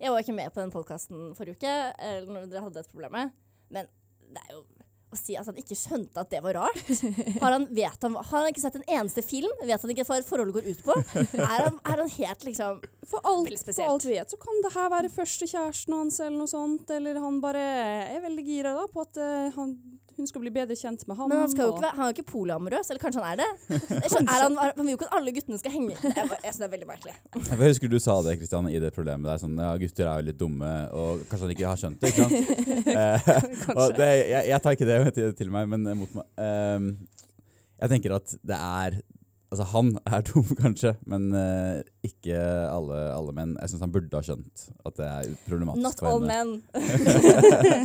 Jeg 0.00 0.12
var 0.14 0.22
ikke 0.22 0.36
med 0.36 0.52
på 0.54 0.62
den 0.62 0.70
podkasten 0.72 1.32
forrige 1.36 1.58
uke, 1.58 1.72
eller 1.98 2.30
når 2.30 2.46
dere 2.52 2.62
hadde 2.68 2.84
et 2.84 2.92
problem. 2.94 3.32
Men 3.74 3.90
det 4.34 4.44
er 4.48 4.54
jo 4.56 4.64
å 5.10 5.18
si 5.18 5.34
at 5.38 5.48
han 5.48 5.58
ikke 5.58 5.74
skjønte 5.74 6.22
at 6.22 6.30
det 6.30 6.40
var 6.44 6.56
rart. 6.60 6.90
Har 7.42 7.54
han, 7.54 7.66
vet 7.74 8.04
han, 8.06 8.14
har 8.14 8.36
han 8.36 8.50
ikke 8.50 8.62
sett 8.62 8.78
en 8.78 8.86
eneste 8.86 9.24
film? 9.26 9.50
Vet 9.66 9.82
han 9.82 9.92
ikke 9.92 10.06
hva 10.06 10.20
forholdet 10.26 10.54
går 10.54 10.68
ut 10.70 10.84
på? 10.86 10.96
Er 11.40 11.64
han, 11.66 11.78
er 11.82 12.02
han 12.04 12.12
helt 12.14 12.44
liksom 12.46 12.82
For 13.10 13.26
alt, 13.26 13.50
for 13.66 13.82
alt 13.88 14.06
vi 14.06 14.14
vet, 14.14 14.30
så 14.30 14.38
kan 14.40 14.62
det 14.62 14.72
her 14.76 14.90
være 14.92 15.10
første 15.12 15.48
kjæresten 15.50 15.96
hans, 15.96 16.20
eller 16.22 16.38
noe 16.38 16.50
sånt. 16.50 16.92
Eller 16.94 17.18
han 17.22 17.40
bare 17.42 17.64
er 18.14 18.22
veldig 18.22 18.46
gira 18.46 18.74
da, 18.76 18.86
på 18.92 19.02
at 19.02 19.18
uh, 19.18 19.50
han, 19.56 19.74
hun 20.16 20.28
skal 20.28 20.42
bli 20.44 20.52
bedre 20.54 20.76
kjent 20.78 21.02
med 21.08 21.18
han. 21.18 21.30
Men 21.30 21.42
han, 21.42 21.52
skal 21.52 21.66
jo 21.66 21.74
ikke 21.74 21.84
være, 21.84 21.96
han 21.96 22.04
er 22.04 22.10
jo 22.10 22.16
ikke 22.16 22.26
polyamorøs, 22.30 22.90
eller 22.90 23.02
kanskje 23.02 23.22
han 23.24 23.32
er 23.32 23.42
det? 23.42 23.80
Så 24.12 24.22
er 24.22 24.44
han, 24.44 24.58
han 24.60 24.80
vil 24.80 24.92
jo 24.92 24.98
ikke 24.98 25.08
at 25.10 25.16
alle 25.18 25.34
guttene 25.36 25.60
skal 25.60 25.74
henge 25.74 25.94
Jeg, 25.94 26.14
jeg 26.16 26.40
synes 26.42 26.60
det 26.60 26.66
er 26.66 26.72
veldig 26.74 26.88
merkelig. 26.88 27.14
Jeg 27.36 27.60
husker 27.60 27.92
du 27.92 27.98
sa 28.02 28.16
det 28.26 28.36
Kristian, 28.40 28.70
i 28.70 28.82
det 28.82 28.92
problemet 28.96 29.30
der. 29.30 29.42
Sånn, 29.42 29.56
ja, 29.60 29.70
gutter 29.80 30.10
er 30.10 30.22
jo 30.22 30.28
litt 30.30 30.40
dumme, 30.40 30.72
og 30.96 31.22
kanskje 31.30 31.46
han 31.46 31.54
ikke 31.56 31.70
har 31.70 31.80
skjønt 31.84 32.02
det. 32.02 32.12
ikke 32.14 32.26
sant? 32.26 32.36
Eh, 33.00 33.28
og 33.76 33.92
det, 33.94 34.06
jeg, 34.28 34.46
jeg 34.50 34.62
tar 34.62 34.74
ikke 34.74 34.86
det 34.88 34.96
til, 35.14 35.30
til 35.36 35.50
meg, 35.52 35.68
men 35.70 35.86
eh, 35.88 35.96
mot 35.96 36.12
meg. 36.16 36.26
Ehm, 36.42 36.88
jeg 37.80 37.92
tenker 37.92 38.16
at 38.18 38.34
det 38.46 38.56
er 38.56 39.00
Altså, 39.50 39.64
han 39.64 39.98
er 40.06 40.20
dum, 40.28 40.46
kanskje, 40.60 40.94
men 41.10 41.32
uh, 41.34 41.80
ikke 42.06 42.38
alle, 42.70 42.98
alle 43.16 43.32
menn. 43.34 43.56
Jeg 43.58 43.72
syns 43.72 43.82
han 43.82 43.94
burde 43.94 44.14
ha 44.14 44.22
skjønt 44.22 44.68
at 44.86 44.98
det 45.00 45.08
er 45.08 45.32
problematisk 45.48 45.82
Not 45.82 45.98
for 45.98 46.06
all 46.06 46.22
henne. 46.22 46.60
men. 46.70 47.80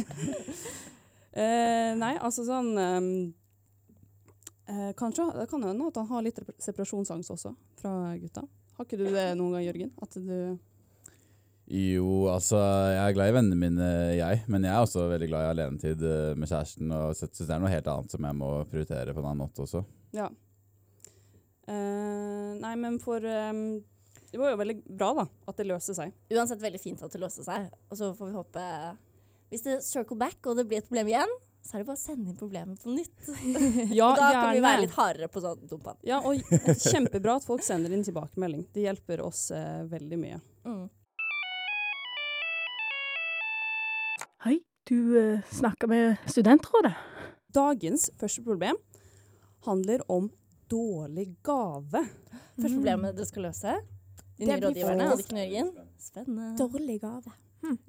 Eh, 1.36 1.92
nei, 2.00 2.14
altså 2.24 2.46
sånn 2.48 2.70
um, 2.80 3.08
uh, 4.72 4.92
kanskje, 4.96 5.26
det 5.36 5.50
kan 5.52 5.66
hende 5.68 5.90
at 5.90 5.98
han 6.00 6.08
har 6.08 6.24
litt 6.24 6.38
separasjonsangst 6.64 7.34
også, 7.34 7.52
fra 7.82 7.92
gutta. 8.22 8.46
Har 8.78 8.88
ikke 8.88 9.00
du 9.00 9.10
det 9.12 9.26
noen 9.36 9.58
gang, 9.58 9.66
Jørgen? 9.68 9.92
At 10.04 10.16
du 10.16 10.56
Jo, 11.66 12.28
altså, 12.32 12.60
jeg 12.94 13.02
er 13.02 13.18
glad 13.18 13.32
i 13.32 13.36
vennene 13.36 13.60
mine, 13.60 13.90
jeg. 14.16 14.44
Men 14.52 14.68
jeg 14.68 14.76
er 14.76 14.86
også 14.86 15.08
veldig 15.10 15.30
glad 15.32 15.46
i 15.46 15.52
alenetid 15.54 16.04
eh, 16.06 16.34
med 16.38 16.52
kjæresten. 16.52 16.92
Og 16.94 17.16
syns 17.18 17.40
det 17.40 17.56
er 17.56 17.64
noe 17.64 17.72
helt 17.72 17.88
annet 17.90 18.16
som 18.16 18.28
jeg 18.28 18.38
må 18.38 18.52
prioritere 18.70 19.16
på 19.16 19.24
en 19.24 19.30
annen 19.32 19.42
måte 19.42 19.64
også. 19.64 19.82
Ja. 20.16 20.28
Uh, 21.66 22.52
nei, 22.62 22.76
men 22.78 23.00
for 23.02 23.24
um, 23.26 23.80
Det 24.30 24.38
var 24.38 24.54
jo 24.54 24.60
veldig 24.60 24.76
bra, 24.86 25.10
da, 25.18 25.26
at 25.50 25.58
det 25.58 25.68
løste 25.72 25.96
seg. 25.98 26.14
Uansett 26.30 26.62
veldig 26.62 26.84
fint 26.84 27.02
at 27.02 27.16
det 27.16 27.24
løste 27.24 27.48
seg. 27.48 27.72
Og 27.90 27.98
så 27.98 28.12
får 28.14 28.30
vi 28.30 28.38
håpe 28.38 28.68
Hvis 29.54 29.62
det 29.66 29.82
circle 29.86 30.18
back 30.18 30.48
og 30.50 30.58
det 30.58 30.66
blir 30.70 30.82
et 30.82 30.88
problem 30.88 31.12
igjen, 31.12 31.34
så 31.66 31.78
er 31.78 31.82
det 31.82 31.88
bare 31.88 31.98
å 31.98 32.02
sende 32.02 32.30
inn 32.32 32.38
problemet 32.38 32.82
på 32.82 32.94
nytt. 32.94 33.14
Ja, 33.98 34.12
og 34.12 34.20
da 34.20 34.30
kan 34.34 34.52
vi 34.54 34.62
være 34.66 34.84
litt 34.84 34.96
hardere 34.98 35.30
på 35.34 35.42
sånn 35.42 35.64
dumpa. 35.70 35.96
Ja, 36.06 36.20
og 36.26 36.42
kjempebra 36.82 37.40
at 37.40 37.46
folk 37.48 37.66
sender 37.66 37.94
inn 37.94 38.06
tilbakemelding. 38.06 38.68
Det 38.74 38.86
hjelper 38.86 39.24
oss 39.26 39.48
eh, 39.54 39.82
veldig 39.90 40.20
mye. 40.22 40.40
Mm. 40.66 40.86
Hei, 44.46 44.60
du 44.90 44.98
eh, 45.22 45.46
snakker 45.54 45.90
med 45.90 46.30
studentrådet. 46.30 46.94
Dagens 47.56 48.10
første 48.20 48.44
problem 48.46 48.78
handler 49.66 50.04
om 50.12 50.30
dårlig 50.70 51.32
gave. 51.46 52.04
Første 52.58 52.76
problemet 52.76 53.18
dere 53.18 53.30
skal 53.30 53.50
løse. 53.50 53.80
De 54.36 54.46
Det 54.46 54.52
nye 54.52 54.62
rådgiverne. 54.68 55.10
Anniken 55.14 55.42
Jørgen. 55.42 55.74
Spennende. 56.02 56.54
Dårlig 56.60 57.02
gave. 57.02 57.34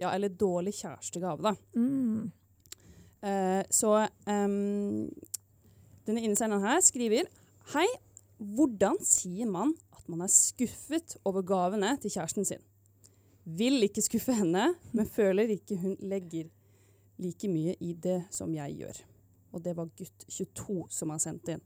Ja, 0.00 0.12
eller 0.12 0.32
dårlig 0.32 0.74
kjærestegave, 0.78 1.42
da. 1.42 1.54
Mm. 1.76 2.32
Uh, 3.26 3.62
så 3.72 3.92
um, 4.28 5.06
denne 6.06 6.22
innsenderen 6.22 6.62
her 6.62 6.82
skriver 6.84 7.26
Hei, 7.72 7.86
hvordan 8.38 9.00
sier 9.02 9.48
man 9.50 9.72
at 9.96 10.04
man 10.12 10.22
er 10.26 10.30
skuffet 10.30 11.16
over 11.26 11.42
gavene 11.46 11.96
til 12.02 12.12
kjæresten 12.12 12.46
sin? 12.46 12.62
Vil 13.46 13.82
ikke 13.86 14.04
skuffe 14.04 14.34
henne, 14.36 14.72
men 14.92 15.08
føler 15.10 15.50
ikke 15.54 15.78
hun 15.80 15.96
legger 16.02 16.50
like 17.22 17.48
mye 17.48 17.76
i 17.80 17.94
det 17.94 18.20
som 18.34 18.52
jeg 18.54 18.76
gjør. 18.82 19.00
Og 19.54 19.64
det 19.64 19.76
var 19.78 19.90
gutt 19.96 20.26
22 20.28 20.86
som 20.92 21.14
har 21.14 21.22
sendt 21.22 21.48
inn. 21.54 21.62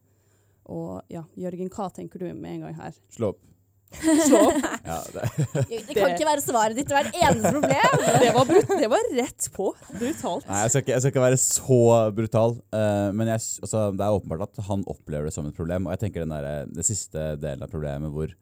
Og 0.71 1.01
ja, 1.11 1.25
Jørgen, 1.41 1.73
hva 1.75 1.89
tenker 1.95 2.23
du 2.23 2.29
med 2.31 2.55
en 2.55 2.67
gang 2.67 2.77
her? 2.79 2.99
Slå 3.11 3.33
opp. 3.35 3.50
Slå 3.99 4.41
opp. 4.49 4.67
Ja, 4.91 4.99
det. 5.15 5.25
Det 5.89 5.97
kan 5.97 6.15
ikke 6.15 6.29
være 6.29 6.43
svaret 6.45 6.79
ditt 6.79 6.89
til 6.91 6.97
hvert 6.97 7.17
eneste 7.17 7.53
problem. 7.57 8.05
Det 8.25 8.31
var, 8.37 8.53
det 8.81 8.91
var 8.93 9.09
rett 9.19 9.49
på. 9.55 9.71
Brutalt. 9.91 10.47
Nei, 10.49 10.61
jeg 10.65 10.73
skal, 10.73 10.85
ikke, 10.85 10.93
jeg 10.93 11.03
skal 11.03 11.15
ikke 11.15 11.25
være 11.25 11.41
så 11.43 11.81
brutal, 12.17 12.57
uh, 12.75 13.09
men 13.17 13.33
jeg, 13.33 13.45
altså, 13.67 13.83
det 13.97 14.07
er 14.07 14.19
åpenbart 14.19 14.47
at 14.47 14.63
han 14.69 14.85
opplever 14.91 15.29
det 15.29 15.35
som 15.35 15.49
et 15.49 15.57
problem. 15.57 15.89
Og 15.89 15.97
jeg 15.97 16.05
tenker 16.05 16.25
den 16.25 16.35
der, 16.35 16.71
den 16.71 16.87
siste 16.87 17.35
delen 17.41 17.67
av 17.67 17.73
problemet 17.73 18.15
hvor 18.15 18.33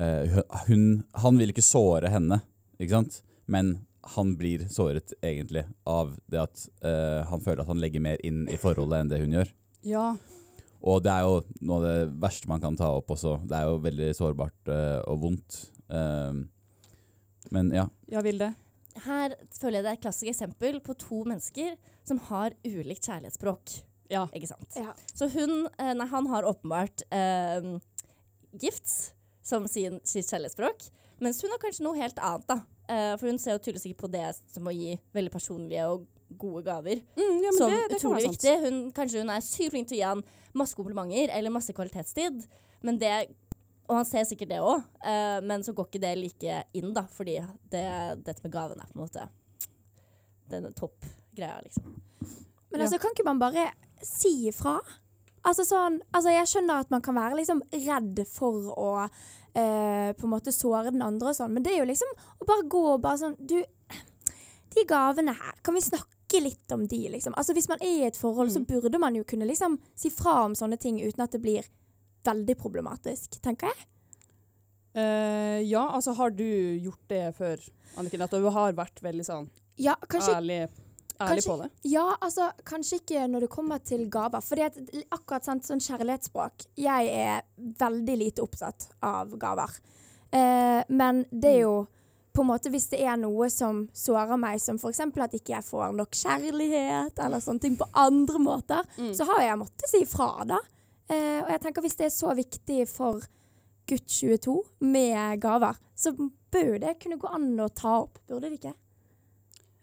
uh, 0.00 0.38
hun, 0.68 1.04
Han 1.22 1.40
vil 1.40 1.54
ikke 1.54 1.64
såre 1.64 2.12
henne, 2.12 2.42
ikke 2.78 2.96
sant? 2.96 3.22
men 3.46 3.74
han 4.14 4.34
blir 4.36 4.66
såret 4.72 5.12
egentlig 5.24 5.64
av 5.88 6.14
det 6.32 6.40
at 6.42 6.66
uh, 6.84 7.24
han 7.28 7.42
føler 7.44 7.64
at 7.64 7.70
han 7.70 7.80
legger 7.80 8.04
mer 8.04 8.20
inn 8.24 8.44
i 8.52 8.56
forholdet 8.60 9.00
enn 9.00 9.12
det 9.12 9.20
hun 9.22 9.36
gjør. 9.38 9.52
Ja. 9.84 10.06
Og 10.84 11.00
det 11.04 11.12
er 11.12 11.24
jo 11.24 11.38
noe 11.64 11.78
av 11.78 11.84
det 11.86 12.18
verste 12.20 12.50
man 12.50 12.60
kan 12.60 12.76
ta 12.76 12.90
opp 12.98 13.14
også. 13.14 13.38
Det 13.48 13.56
er 13.56 13.70
jo 13.70 13.78
veldig 13.84 14.10
sårbart 14.16 14.68
uh, 14.68 15.00
og 15.08 15.22
vondt. 15.22 15.56
Um, 15.88 16.44
men 17.54 17.72
ja. 17.72 17.86
Ja, 18.12 18.20
Vilde. 18.24 18.52
Her 19.04 19.34
føler 19.56 19.80
jeg 19.80 19.84
det 19.86 19.90
er 19.90 19.98
et 19.98 20.04
klassisk 20.04 20.30
eksempel 20.30 20.78
på 20.84 20.94
to 21.00 21.24
mennesker 21.26 21.74
som 22.06 22.20
har 22.28 22.54
ulikt 22.66 23.08
kjærlighetsspråk. 23.08 23.78
Ja. 24.12 24.26
Ikke 24.36 24.50
sant? 24.50 24.68
Ja. 24.78 24.92
Så 25.16 25.28
hun, 25.32 25.66
eh, 25.80 25.94
nei, 25.96 26.06
han 26.10 26.28
har 26.30 26.46
åpenbart 26.46 27.02
eh, 27.10 27.74
gifts 28.60 29.14
som 29.44 29.66
sin, 29.68 29.98
sitt 30.06 30.28
kjærlighetsspråk, 30.30 30.86
mens 31.24 31.42
hun 31.42 31.52
har 31.52 31.62
kanskje 31.62 31.86
noe 31.86 31.98
helt 31.98 32.20
annet. 32.22 32.46
da. 32.48 32.60
Eh, 32.88 33.14
for 33.16 33.30
hun 33.30 33.40
ser 33.40 33.56
jo 33.56 33.64
tydeligvis 33.64 33.88
ikke 33.90 34.04
på 34.04 34.12
det 34.12 34.28
som 34.52 34.68
å 34.68 34.74
gi 34.74 34.94
veldig 35.16 35.32
personlige 35.32 35.88
og 35.90 36.06
gode 36.38 36.64
gaver 36.66 37.00
Mm, 37.16 37.38
ja 37.44 37.52
som 37.56 37.70
det, 37.70 37.80
det 37.90 37.98
utrolig 38.00 38.28
viktig. 38.30 38.54
Hun, 38.64 38.80
kanskje 38.96 39.22
hun 39.24 39.30
er 39.34 39.44
sykt 39.44 39.74
flink 39.74 39.88
til 39.88 39.98
å 39.98 40.00
gi 40.00 40.06
han 40.08 40.24
masse 40.54 40.76
komplimenter 40.78 41.32
eller 41.34 41.50
masse 41.54 41.72
kvalitetstid, 41.74 42.44
men 42.82 42.98
det 43.00 43.14
og 43.84 43.98
han 43.98 44.06
ser 44.08 44.24
sikkert 44.24 44.48
det 44.48 44.58
òg, 44.64 44.80
men 45.44 45.60
så 45.60 45.74
går 45.76 45.90
ikke 45.90 46.00
det 46.00 46.12
like 46.16 46.52
inn, 46.72 46.94
da, 46.96 47.02
fordi 47.12 47.34
det, 47.68 47.82
dette 48.24 48.40
med 48.40 48.52
gaven 48.54 48.80
er 48.80 48.86
på 48.88 48.96
en 48.96 49.02
måte 49.02 49.26
den 50.48 50.72
toppgreia, 50.72 51.58
liksom. 51.66 51.90
Men 52.70 52.80
Ja. 52.80 52.86
altså, 52.86 52.98
kan 52.98 53.12
ikke 53.12 53.26
man 53.28 53.38
bare 53.42 53.66
si 54.00 54.48
ifra? 54.48 54.78
Altså 55.44 55.66
sånn, 55.68 56.00
altså 56.16 56.32
jeg 56.32 56.48
skjønner 56.48 56.80
at 56.80 56.90
man 56.90 57.02
kan 57.04 57.14
være 57.18 57.36
liksom 57.36 57.60
redd 57.74 58.24
for 58.30 58.72
å 58.72 58.88
uh, 59.04 60.10
på 60.16 60.24
en 60.24 60.32
måte 60.32 60.52
såre 60.56 60.88
den 60.90 61.04
andre 61.04 61.34
og 61.34 61.36
sånn, 61.36 61.52
men 61.52 61.62
det 61.62 61.74
er 61.74 61.82
jo 61.82 61.90
liksom 61.90 62.08
å 62.40 62.48
bare 62.48 62.64
gå 62.64 62.82
og 62.94 63.02
bare 63.04 63.20
sånn 63.20 63.36
Du, 63.38 63.58
de 64.74 64.84
gavene 64.88 65.36
her, 65.36 65.54
kan 65.62 65.76
vi 65.76 65.84
snakke 65.84 66.08
litt 66.42 66.72
om 66.72 66.86
de, 66.86 67.08
liksom? 67.08 67.34
Altså 67.36 67.52
Hvis 67.54 67.68
man 67.68 67.78
er 67.82 67.86
i 68.02 68.04
et 68.06 68.16
forhold, 68.16 68.50
så 68.50 68.58
Mm. 68.60 68.66
burde 68.66 68.98
man 68.98 69.14
jo 69.14 69.24
kunne 69.24 69.46
liksom 69.46 69.78
si 69.94 70.10
fra 70.10 70.44
om 70.44 70.54
sånne 70.54 70.78
ting 70.78 70.98
uten 71.00 71.20
at 71.22 71.30
det 71.32 71.42
blir 71.42 71.64
veldig 72.24 72.56
problematisk, 72.56 73.40
tenker 73.42 73.66
jeg. 73.68 73.76
Uh, 74.96 75.58
ja, 75.66 75.88
altså 75.90 76.12
har 76.14 76.30
du 76.30 76.44
gjort 76.78 77.00
det 77.08 77.34
før, 77.36 77.58
Anniken? 77.98 78.22
At 78.22 78.30
du 78.30 78.44
har 78.50 78.72
vært 78.72 79.00
veldig 79.02 79.24
sånn 79.26 79.48
Ja, 79.76 79.96
kanskje 80.06 80.36
ærlig, 80.36 80.58
ærlig 81.18 81.42
kanskje- 81.42 81.50
på 81.50 81.56
det? 81.62 81.70
Ja, 81.90 82.16
altså 82.22 82.52
kanskje 82.64 83.00
ikke 83.00 83.24
når 83.28 83.40
det 83.40 83.50
kommer 83.50 83.78
til 83.82 84.08
gaver. 84.08 84.38
At 84.64 84.76
akkurat 85.10 85.44
sant, 85.44 85.64
sånn 85.64 85.80
kjærlighetsspråk 85.82 86.66
Jeg 86.76 87.08
er 87.08 87.42
veldig 87.58 88.16
lite 88.18 88.42
opptatt 88.42 88.86
av 89.02 89.30
gaver. 89.36 89.70
Uh, 90.32 90.82
men 90.88 91.24
det 91.32 91.56
er 91.56 91.60
jo 91.62 91.88
på 92.34 92.42
en 92.42 92.48
måte 92.50 92.70
hvis 92.72 92.88
det 92.90 93.00
er 93.06 93.16
noe 93.20 93.46
som 93.52 93.84
sårer 93.94 94.36
meg, 94.40 94.58
som 94.60 94.76
f.eks. 94.80 95.00
at 95.00 95.36
ikke 95.38 95.54
jeg 95.54 95.64
får 95.68 95.92
nok 95.94 96.16
kjærlighet, 96.18 97.18
eller 97.24 97.42
sånne 97.44 97.62
ting 97.62 97.76
på 97.78 97.86
andre 97.94 98.40
måter, 98.42 98.82
Mm. 98.98 99.12
så 99.14 99.24
har 99.28 99.42
jeg 99.44 99.58
måttet 99.60 99.88
si 99.90 100.02
ifra, 100.02 100.44
da. 100.44 100.58
Eh, 101.08 101.42
og 101.44 101.50
jeg 101.52 101.60
tenker 101.62 101.82
hvis 101.84 101.96
det 101.96 102.06
er 102.06 102.14
så 102.16 102.34
viktig 102.34 102.88
for 102.90 103.20
gutt 103.86 104.06
22 104.08 104.56
med 104.80 105.40
gaver, 105.40 105.76
så 105.94 106.10
bør 106.16 106.72
jo 106.74 106.78
det 106.78 106.98
kunne 107.00 107.18
gå 107.20 107.28
an 107.34 107.50
å 107.60 107.68
ta 107.74 108.00
opp, 108.02 108.18
burde 108.26 108.48
det 108.50 108.58
ikke? 108.58 108.74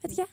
Vet 0.04 0.12
ikke. 0.18 0.28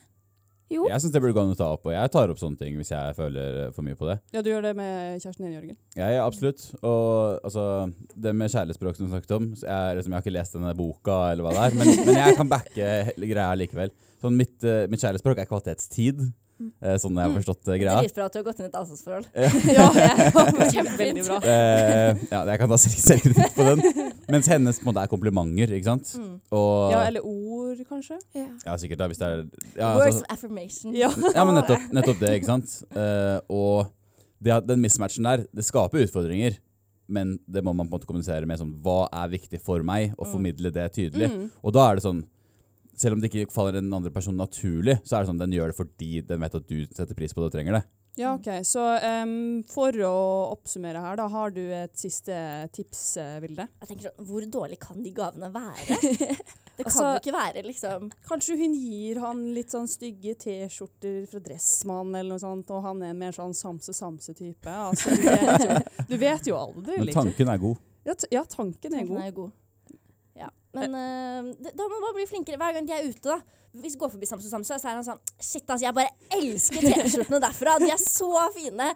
Jo. 0.69 0.83
Jeg 0.85 1.01
syns 1.01 1.13
det 1.15 1.21
burde 1.23 1.33
gå 1.33 1.41
an 1.41 1.53
å 1.55 1.57
ta 1.57 1.67
opp, 1.73 1.87
og 1.89 1.93
jeg 1.95 2.11
tar 2.13 2.29
opp 2.29 2.41
sånne 2.41 2.59
ting 2.59 2.75
hvis 2.77 2.91
jeg 2.93 3.15
føler 3.17 3.71
for 3.73 3.85
mye 3.85 3.97
på 3.97 4.09
det. 4.09 4.19
Ja, 4.35 4.43
du 4.45 4.51
gjør 4.51 4.67
det 4.67 4.75
med 4.77 5.23
kjæresten 5.23 5.47
din, 5.47 5.55
Jørgen? 5.57 5.77
Ja, 5.97 6.09
ja, 6.13 6.25
absolutt. 6.27 6.61
Og 6.83 7.39
altså, 7.47 7.63
det 8.13 8.35
med 8.37 8.53
kjærlighetsspråk 8.53 8.99
som 8.99 9.07
du 9.07 9.15
snakket 9.15 9.33
om 9.39 9.47
så 9.57 9.65
jeg, 9.65 9.97
liksom, 9.97 10.13
jeg 10.13 10.19
har 10.19 10.27
ikke 10.27 10.35
lest 10.35 10.57
denne 10.59 10.75
boka, 10.77 11.17
eller 11.31 11.47
hva 11.47 11.55
det 11.55 11.63
er, 11.65 11.79
men, 11.79 11.91
men 12.05 12.21
jeg 12.21 12.37
kan 12.37 12.51
backe 12.53 12.91
greia 13.17 13.49
likevel. 13.57 13.95
Sånn, 14.21 14.37
mitt, 14.37 14.57
eh, 14.67 14.85
mitt 14.91 15.01
kjærlighetsspråk 15.01 15.41
er 15.41 15.49
kvalitetstid, 15.49 16.21
eh, 16.27 16.31
sånn 17.01 17.15
jeg 17.19 17.23
har 17.25 17.33
forstått 17.37 17.67
eh, 17.71 17.77
greia. 17.81 17.97
Dritbra 18.03 18.25
at 18.29 18.33
du 18.35 18.39
har 18.39 18.45
gått 18.49 18.59
inn 18.59 18.67
i 18.67 18.69
et 18.69 18.77
avstandsforhold. 18.79 19.25
Ja, 19.73 19.87
veldig 21.03 21.23
bra. 21.27 21.37
Eh, 21.43 22.23
ja, 22.31 22.41
jeg 22.51 22.61
kan 22.61 22.71
ta 22.73 22.77
selv- 22.83 23.03
selvkritikk 23.05 23.55
på 23.57 23.67
den. 23.69 23.83
Mens 24.33 24.49
hennes 24.51 24.77
på 24.79 24.85
en 24.85 24.89
måte 24.91 25.03
er 25.05 25.09
komplimenter, 25.11 25.71
ikke 25.79 25.89
sant? 25.89 26.11
Mm. 26.19 26.33
Og, 26.53 26.91
Ja, 26.93 27.03
eller 27.09 27.25
ord, 27.25 27.79
kanskje? 27.89 28.19
Ja. 28.37 28.47
ja, 28.67 28.75
sikkert 28.81 28.99
da, 29.01 29.07
hvis 29.09 29.21
det 29.21 29.27
er 29.29 29.39
ja, 29.79 29.93
Words 29.97 30.19
altså, 30.19 30.25
of 30.25 30.33
affirmation. 30.37 30.93
Ja. 30.97 31.09
ja, 31.37 31.45
men 31.47 31.57
nettopp, 31.57 31.87
nettopp 31.97 32.19
det, 32.21 32.33
ikke 32.39 32.51
sant? 32.51 32.75
Eh, 32.93 33.37
og 33.49 33.89
det, 34.39 34.59
den 34.69 34.83
mismatchen 34.83 35.25
der, 35.25 35.45
det 35.55 35.65
skaper 35.67 36.03
utfordringer. 36.05 36.59
Men 37.09 37.39
det 37.49 37.63
må 37.65 37.71
man 37.73 37.87
på 37.87 37.95
en 37.95 37.97
måte 37.97 38.05
kommunisere 38.05 38.45
med 38.45 38.59
sånn, 38.61 38.75
hva 38.85 39.07
er 39.23 39.31
viktig 39.31 39.57
for 39.65 39.81
meg, 39.81 40.11
og 40.19 40.27
Mm. 40.27 40.31
formidle 40.35 40.69
det 40.75 40.83
tydelig. 40.93 41.31
Mm. 41.33 41.47
Og 41.65 41.73
da 41.73 41.87
er 41.89 41.97
det 41.97 42.03
sånn, 42.05 42.19
selv 42.99 43.15
om 43.15 43.21
det 43.23 43.31
ikke 43.31 43.51
faller 43.53 43.79
den 43.79 43.93
andre 43.95 44.11
personen 44.11 44.41
naturlig, 44.43 44.97
så 45.07 45.15
er 45.17 45.23
det 45.23 45.31
sånn, 45.31 45.39
den 45.41 45.55
gjør 45.55 45.71
det 45.71 45.77
fordi 45.79 46.11
den 46.27 46.43
vet 46.43 46.59
at 46.59 46.67
du 46.67 46.83
setter 46.91 47.15
pris 47.17 47.33
på 47.33 47.41
det 47.41 47.49
og 47.51 47.55
trenger 47.55 47.79
det. 47.79 47.85
Ja, 48.19 48.33
OK. 48.35 48.47
Så 48.67 48.81
um, 49.23 49.61
for 49.69 49.95
å 50.03 50.15
oppsummere 50.51 50.99
her, 50.99 51.15
da 51.15 51.27
har 51.31 51.53
du 51.55 51.61
et 51.71 51.93
siste 51.95 52.35
tips, 52.75 53.03
eh, 53.21 53.37
Vilde? 53.39 53.63
Jeg 53.79 53.87
tenker 53.93 54.09
sånn, 54.09 54.25
Hvor 54.27 54.47
dårlig 54.51 54.79
kan 54.81 54.99
de 55.05 55.13
gavene 55.15 55.47
være? 55.53 55.99
Det 56.79 56.85
kan 56.87 56.89
Altså- 56.89 57.05
jo 57.13 57.19
ikke 57.21 57.35
være 57.35 57.61
liksom 57.67 58.09
Kanskje 58.27 58.55
hun 58.59 58.73
gir 58.75 59.19
han 59.23 59.45
litt 59.55 59.71
sånn 59.71 59.87
stygge 59.91 60.33
T-skjorter 60.39 61.25
fra 61.31 61.41
Dressmann 61.43 62.11
eller 62.15 62.33
noe 62.33 62.43
sånt, 62.43 62.69
og 62.75 62.83
han 62.89 63.01
er 63.07 63.15
mer 63.19 63.35
sånn 63.35 63.55
samse-samse-type. 63.55 64.75
Altså, 64.89 65.11
du, 65.15 65.23
vet 65.27 65.65
jo, 65.67 65.79
du 66.11 66.17
vet 66.25 66.47
jo 66.51 66.59
aldri, 66.59 66.97
Men 66.97 67.09
liksom. 67.11 67.29
tanken 67.31 67.51
er 67.55 67.63
god. 67.63 67.81
Ja, 68.07 68.15
t 68.19 68.27
ja, 68.31 68.43
tanken 68.47 68.93
er 68.93 68.97
tanken 69.03 69.15
god. 69.15 69.23
er 69.27 69.35
god. 69.35 69.51
Men 70.81 70.95
uh, 70.95 71.53
det, 71.59 71.73
da 71.77 71.85
må 71.87 71.95
man 71.95 72.05
bare 72.07 72.17
bli 72.19 72.27
flinkere 72.29 72.59
hver 72.61 72.75
gang 72.77 72.87
de 72.89 72.93
er 72.97 73.07
ute, 73.09 73.23
da. 73.29 73.39
Hvis 73.79 73.93
vi 73.95 73.99
går 74.01 74.09
forbi 74.15 74.25
Samsø 74.25 74.49
Samsø, 74.49 74.77
så 74.81 74.89
er 74.89 74.95
han 74.97 75.05
sånn 75.05 75.19
Shit, 75.37 75.65
altså, 75.69 75.83
jeg 75.85 75.93
bare 75.93 76.09
elsker 76.39 76.85
T-skjortene 76.87 77.39
derfra. 77.43 77.75
De 77.83 77.91
er 77.93 77.99
så 78.01 78.29
fine. 78.55 78.87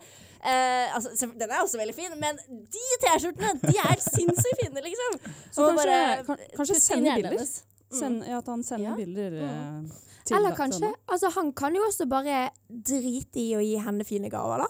Uh, 0.44 0.96
altså, 0.98 1.28
den 1.30 1.46
er 1.52 1.60
også 1.62 1.78
veldig 1.80 1.94
fin, 1.96 2.16
men 2.20 2.40
de 2.50 2.88
T-skjortene, 3.04 3.54
de 3.62 3.76
er 3.84 4.02
sinnssykt 4.02 4.64
fine, 4.64 4.82
liksom. 4.88 5.20
Så 5.54 5.68
Og 5.68 5.70
kanskje, 5.76 5.92
bare 5.92 6.24
kan, 6.28 6.42
kanskje 6.58 6.80
sende 6.82 7.14
bilder? 7.20 7.46
Mm. 7.94 8.00
Send, 8.00 8.24
ja, 8.26 8.40
at 8.42 8.50
han 8.50 8.64
sender 8.66 8.90
Ja. 8.90 8.96
bilder 8.98 9.38
Mm. 9.44 9.92
til 10.26 10.38
Eller 10.38 10.56
kanskje 10.58 10.86
henne. 10.88 10.98
Altså, 11.08 11.30
han 11.36 11.54
kan 11.54 11.76
jo 11.76 11.84
også 11.86 12.10
bare 12.10 12.50
drite 12.70 13.40
i 13.40 13.54
å 13.56 13.62
gi 13.62 13.78
henne 13.78 14.04
fine 14.08 14.30
gaver, 14.34 14.66
da. 14.66 14.68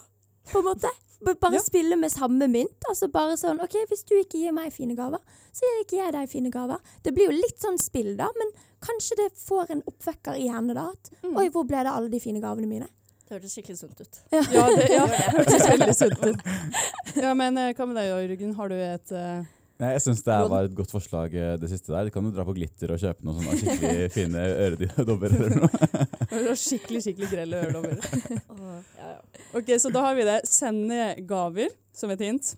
På 0.51 0.59
en 0.59 0.65
måte. 0.65 0.91
Bare 1.25 1.53
Ja. 1.53 1.59
spille 1.63 1.95
med 1.99 2.11
samme 2.11 2.47
mynt. 2.51 2.83
Altså 2.89 3.07
bare 3.11 3.35
sånn 3.39 3.61
OK, 3.63 3.75
hvis 3.89 4.03
du 4.05 4.15
ikke 4.19 4.39
gir 4.41 4.51
meg 4.53 4.71
fine 4.73 4.95
gaver, 4.95 5.19
så 5.53 5.61
gir 5.67 5.83
ikke 5.85 5.97
jeg 6.03 6.13
deg 6.13 6.29
fine 6.29 6.49
gaver. 6.51 6.77
Det 7.03 7.13
blir 7.15 7.25
jo 7.31 7.37
litt 7.37 7.59
sånn 7.63 7.77
spill, 7.79 8.15
da, 8.17 8.27
men 8.37 8.51
kanskje 8.83 9.15
det 9.21 9.29
får 9.39 9.71
en 9.71 9.81
oppvekker 9.87 10.35
i 10.39 10.47
henne, 10.51 10.73
da. 10.73 10.89
At 10.89 11.09
Mm. 11.23 11.37
oi, 11.37 11.49
hvor 11.49 11.63
ble 11.67 11.83
det 11.83 11.93
alle 11.93 12.09
de 12.09 12.19
fine 12.19 12.41
gavene 12.41 12.67
mine? 12.67 12.87
Det 13.29 13.41
hørtes 13.41 13.53
skikkelig 13.55 13.77
sunt 13.79 13.99
ut. 14.01 14.19
Ja, 14.31 14.67
det, 14.67 14.89
ja, 14.91 15.05
det 15.11 15.31
hørtes 15.37 15.67
veldig 15.67 15.95
sunt 15.95 16.25
ut. 16.25 17.15
Ja, 17.15 17.33
men 17.33 17.57
eh, 17.57 17.73
hva 17.73 17.87
med 17.87 17.95
deg, 17.95 18.11
Jørgen? 18.11 18.55
Har 18.55 18.67
du 18.69 18.75
et 18.75 19.11
Nei, 19.11 19.45
jeg 19.81 20.01
syns 20.03 20.21
det 20.23 20.35
var 20.51 20.67
et 20.67 20.75
godt 20.77 20.91
forslag, 20.93 21.33
eh, 21.33 21.55
det 21.59 21.69
siste 21.71 21.91
der. 21.91 22.05
Du 22.05 22.13
kan 22.13 22.25
jo 22.27 22.31
dra 22.33 22.45
på 22.45 22.53
Glitter 22.55 22.93
og 22.93 23.01
kjøpe 23.01 23.25
noen 23.25 23.39
sånne 23.39 23.57
skikkelig 23.59 24.11
fine 24.17 24.43
øredobber 24.67 25.33
eller 25.33 25.55
noe. 25.57 26.53
skikkelig, 26.65 27.01
skikkelig 27.07 27.29
grelle 27.31 27.63
øredobber? 27.65 27.97
Åh, 28.53 28.77
ja, 28.99 29.09
ja. 29.15 29.17
Ok, 29.57 29.73
så 29.81 29.89
da 29.93 30.05
har 30.05 30.17
vi 30.19 30.27
det. 30.29 30.37
Sende 30.49 30.99
gaver, 31.29 31.73
som 31.95 32.13
et 32.13 32.21
hint. 32.23 32.53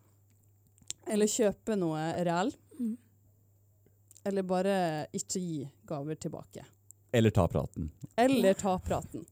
Eller 1.08 1.30
kjøpe 1.32 1.78
noe 1.80 2.04
real. 2.28 2.52
Mm. 2.80 2.96
Eller 4.26 4.48
bare 4.50 4.78
ikke 5.16 5.40
gi 5.40 5.60
gaver 5.88 6.20
tilbake. 6.20 6.66
Eller 7.16 7.32
ta 7.32 7.48
praten. 7.48 7.90
Eller 8.20 8.58
ta 8.60 8.76
praten. 8.84 9.24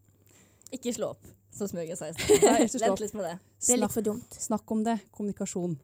Ikke 0.74 0.94
slå 0.96 1.12
opp, 1.13 1.25
som 1.54 1.68
Smøgen 1.68 2.00
sa 2.00 2.08
i 2.10 2.16
stad. 2.16 2.80
Vent 2.80 3.04
litt 3.04 3.18
med 3.18 3.28
det. 3.28 3.34
Det 3.60 3.75
er 3.75 3.84
litt 3.84 3.94
for 3.94 4.06
dumt. 4.06 4.40
snakk 4.40 4.72
om 4.72 4.86
det. 4.88 4.98
Kommunikasjon. 5.12 5.75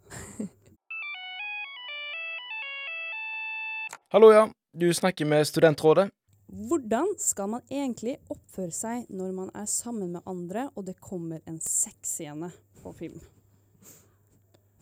Hallo, 4.12 4.32
ja. 4.34 4.50
Du 4.74 4.94
snakker 4.94 5.26
med 5.26 5.48
Studentrådet. 5.48 6.10
Hvordan 6.48 7.12
skal 7.22 7.50
man 7.52 7.62
egentlig 7.70 8.16
oppføre 8.34 8.74
seg 8.74 9.04
når 9.14 9.36
man 9.38 9.52
er 9.54 9.68
sammen 9.70 10.16
med 10.16 10.26
andre, 10.26 10.64
og 10.74 10.88
det 10.88 10.96
kommer 10.98 11.44
en 11.46 11.60
sexscene 11.62 12.50
på 12.82 12.94
film? 12.98 13.20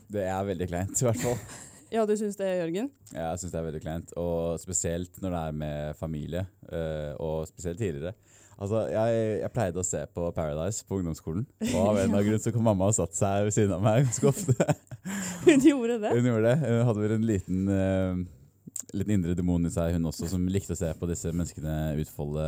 Det 0.08 0.24
er 0.24 0.48
veldig 0.48 0.68
kleint, 0.72 1.02
i 1.02 1.10
hvert 1.10 1.26
fall. 1.26 1.42
Ja, 1.88 2.02
du 2.04 2.12
syns 2.20 2.36
det, 2.36 2.48
Jørgen? 2.60 2.88
Ja, 3.14 3.30
Jeg 3.34 3.40
syns 3.40 3.52
det 3.54 3.60
er 3.60 3.66
veldig 3.70 3.80
kleint, 3.84 4.10
og 4.20 4.58
spesielt 4.60 5.22
når 5.24 5.32
det 5.36 5.42
er 5.44 5.54
med 5.60 6.00
familie, 6.00 6.42
eh, 6.68 7.14
og 7.24 7.48
spesielt 7.48 7.80
tidligere. 7.80 8.12
Altså, 8.60 8.82
jeg, 8.92 9.22
jeg 9.40 9.52
pleide 9.56 9.80
å 9.80 9.86
se 9.88 10.02
på 10.12 10.26
Paradise 10.36 10.84
på 10.84 11.00
ungdomsskolen, 11.00 11.46
og 11.70 11.78
av 11.78 11.94
en 11.94 12.02
eller 12.02 12.10
annen 12.10 12.28
grunn 12.28 12.44
så 12.44 12.52
kom 12.56 12.68
mamma 12.68 12.90
og 12.92 12.98
satte 12.98 13.16
seg 13.16 13.48
ved 13.48 13.56
siden 13.56 13.76
av 13.78 13.84
meg 13.88 14.04
ganske 14.04 14.32
ofte. 14.32 14.76
Hun 15.48 15.64
gjorde 15.64 15.96
det. 16.04 16.12
Hun 16.16 16.28
gjorde 16.32 16.50
det. 16.50 16.58
Hun 16.66 16.84
hadde 16.90 17.06
vel 17.06 17.16
en 17.16 17.28
liten, 17.32 17.64
eh, 17.72 18.22
liten 18.94 19.18
indre 19.18 19.36
demon 19.38 19.68
i 19.68 19.74
seg, 19.74 19.96
hun 19.96 20.10
også, 20.10 20.30
som 20.32 20.48
likte 20.52 20.76
å 20.76 20.80
se 20.80 20.92
på 20.98 21.10
disse 21.10 21.34
menneskene 21.34 21.98
utfolde 22.02 22.46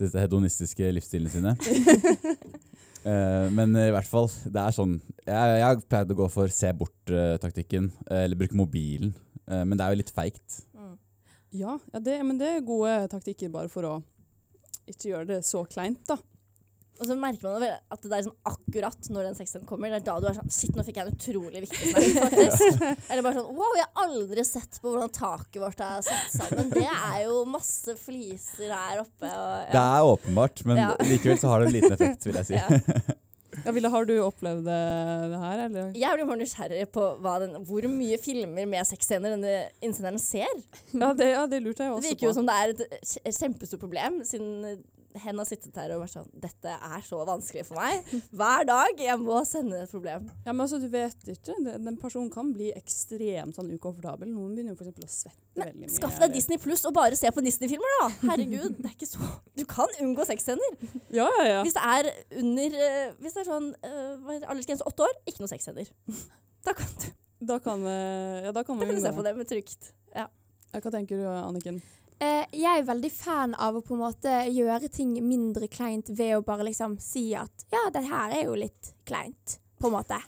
disse 0.00 0.22
hedonistiske 0.22 0.92
livsstilene 0.96 1.32
sine. 1.32 1.54
uh, 3.04 3.46
men 3.58 3.76
i 3.76 3.90
hvert 3.92 4.08
fall, 4.08 4.30
det 4.48 4.62
er 4.62 4.76
sånn 4.76 4.94
Jeg, 5.26 5.58
jeg 5.60 5.82
pleide 5.90 6.16
å 6.16 6.20
gå 6.22 6.30
for 6.32 6.54
se 6.54 6.72
bort-taktikken, 6.76 7.90
eller 8.08 8.40
bruke 8.40 8.56
mobilen. 8.56 9.12
Uh, 9.44 9.64
men 9.64 9.76
det 9.76 9.84
er 9.84 9.94
jo 9.94 10.00
litt 10.00 10.14
feigt. 10.14 10.62
Mm. 10.76 10.96
Ja, 11.60 11.76
ja 11.92 12.02
det, 12.06 12.16
men 12.26 12.40
det 12.40 12.54
er 12.54 12.66
gode 12.66 12.96
taktikker 13.12 13.52
bare 13.52 13.72
for 13.72 13.88
å 13.88 13.94
ikke 14.90 15.12
gjøre 15.12 15.28
det 15.34 15.40
så 15.46 15.64
kleint, 15.68 16.02
da. 16.08 16.16
Og 17.00 17.06
så 17.08 17.14
merker 17.16 17.46
man 17.48 17.62
at 17.64 18.02
det 18.04 18.12
er 18.12 18.24
sånn 18.26 18.34
akkurat 18.50 19.06
når 19.08 19.30
den 19.30 19.36
sexen 19.38 19.62
kommer, 19.68 19.88
det 19.88 20.02
er 20.02 20.04
da 20.10 20.16
du 20.20 20.26
er 20.28 20.34
sånn 20.36 20.50
Shit, 20.52 20.74
nå 20.76 20.84
fikk 20.84 20.98
jeg 21.00 21.06
en 21.08 21.14
utrolig 21.16 21.62
viktig 21.64 21.92
snakk, 21.94 22.10
faktisk. 22.26 22.82
Eller 23.08 23.24
bare 23.24 23.38
sånn 23.38 23.54
Wow, 23.56 23.72
jeg 23.78 23.86
har 23.88 24.04
aldri 24.04 24.44
sett 24.44 24.76
på 24.82 24.92
hvordan 24.92 25.14
taket 25.16 25.62
vårt 25.64 25.80
er 25.86 26.04
satt 26.04 26.34
sammen. 26.36 26.68
Det 26.74 26.84
er 26.84 27.22
jo 27.24 27.38
masse 27.48 27.94
fliser 28.02 28.68
her 28.76 29.00
oppe. 29.06 29.30
Og, 29.32 29.72
Det 29.72 29.80
er 29.86 30.10
åpenbart, 30.12 30.64
men 30.68 30.82
Ja. 30.84 30.90
likevel 31.08 31.40
så 31.40 31.48
har 31.54 31.64
det 31.64 31.70
en 31.72 31.76
liten 31.78 31.96
effekt, 31.96 32.28
vil 32.28 32.40
jeg 32.42 32.50
si. 32.52 32.60
Ja. 32.60 33.00
Ja, 33.64 33.72
Ville, 33.76 33.90
har 33.92 34.06
du 34.08 34.12
opplevd 34.22 34.62
det, 34.64 34.76
det 35.32 35.38
her, 35.42 35.58
eller? 35.66 35.88
Jeg 35.98 36.16
blir 36.16 36.28
bare 36.28 36.38
nysgjerrig 36.40 36.84
på 36.94 37.02
hva 37.20 37.32
den, 37.42 37.56
hvor 37.68 37.84
mye 37.92 38.16
filmer 38.22 38.64
med 38.70 38.86
sexscener 38.88 39.34
denne 39.34 39.56
innsenderen 39.84 40.20
ser. 40.22 40.52
Ja, 40.94 41.10
det, 41.18 41.26
ja, 41.34 41.42
det 41.50 41.58
lurte 41.64 41.82
jeg 41.84 41.90
Det 41.90 41.96
også 41.98 42.12
virker 42.14 42.28
jo 42.28 42.32
som 42.38 42.46
det 42.48 42.54
er 42.62 42.72
et 42.72 43.02
kje- 43.10 43.34
kjempestort 43.36 43.82
problem, 43.82 44.20
siden 44.24 44.78
hen 45.18 45.40
har 45.40 45.46
sittet 45.48 45.76
her 45.80 45.92
og 45.94 46.04
vært 46.04 46.14
sånn 46.14 46.28
Dette 46.42 46.72
er 46.72 47.02
så 47.06 47.18
vanskelig 47.26 47.64
for 47.68 47.80
meg. 47.80 48.06
Hver 48.36 48.66
dag. 48.68 49.00
Jeg 49.02 49.18
må 49.20 49.40
sende 49.48 49.82
et 49.84 49.92
problem. 49.92 50.28
Ja, 50.44 50.52
men 50.52 50.62
altså, 50.64 50.78
du 50.82 50.86
vet 50.92 51.28
ikke. 51.34 51.56
Den 51.66 51.98
personen 52.00 52.30
kan 52.32 52.52
bli 52.54 52.70
ekstremt 52.76 53.58
sånn 53.58 53.70
ukomfortabel. 53.74 54.30
Noen 54.30 54.54
begynner 54.54 54.74
jo 54.74 54.78
eksempel 54.78 55.06
å 55.06 55.10
svette 55.10 55.38
Nei, 55.58 55.66
veldig 55.66 55.82
mye. 55.82 55.92
Skaff 55.96 56.18
deg 56.22 56.34
Disney 56.36 56.60
Pluss 56.62 56.84
og 56.88 56.94
bare 56.96 57.18
se 57.18 57.30
på 57.34 57.44
Disney-filmer, 57.44 57.96
da! 58.00 58.08
Herregud, 58.30 58.78
det 58.78 58.90
er 58.90 58.96
ikke 58.96 59.10
så 59.10 59.30
Du 59.60 59.64
kan 59.68 59.96
unngå 60.00 60.26
sexscener. 60.28 60.76
Ja, 61.12 61.28
ja, 61.40 61.46
ja. 61.48 61.62
Hvis 61.66 61.76
det 61.76 61.86
er 61.94 62.10
under 62.40 62.76
eh, 62.86 63.14
Hvis 63.20 63.36
det 63.36 63.44
er 63.44 63.48
sånn 63.50 63.72
uh, 63.74 64.36
aldersgrense 64.46 64.86
åtte 64.86 65.08
år, 65.08 65.16
ikke 65.26 65.44
noe 65.44 65.52
sexscener. 65.52 65.90
Da 66.60 66.74
kan 66.76 66.90
du 67.00 67.06
Da 67.48 67.56
kan, 67.64 67.86
eh, 67.88 68.44
ja, 68.44 68.50
da 68.52 68.62
kan 68.68 68.76
da 68.76 68.84
kan 68.84 68.98
du 68.98 69.00
se 69.00 69.14
på 69.16 69.24
det 69.24 69.32
med 69.38 69.48
trygt. 69.48 69.94
Ja. 70.12 70.26
Ja, 70.70 70.78
Hva 70.78 70.92
tenker 70.94 71.18
du, 71.18 71.24
Anniken? 71.26 71.80
Eh, 72.20 72.44
jeg 72.52 72.82
er 72.82 72.84
veldig 72.84 73.10
fan 73.14 73.54
av 73.56 73.78
å 73.78 73.80
på 73.84 73.94
en 73.96 74.02
måte 74.02 74.32
gjøre 74.52 74.90
ting 74.92 75.14
mindre 75.24 75.70
kleint 75.72 76.10
ved 76.12 76.34
å 76.36 76.42
bare 76.44 76.66
liksom 76.66 76.98
si 77.00 77.30
at 77.38 77.64
ja, 77.72 77.86
det 77.94 78.02
her 78.10 78.34
er 78.36 78.44
jo 78.44 78.58
litt 78.60 78.92
kleint, 79.08 79.56
på 79.80 79.88
en 79.88 79.96
måte. 79.96 80.18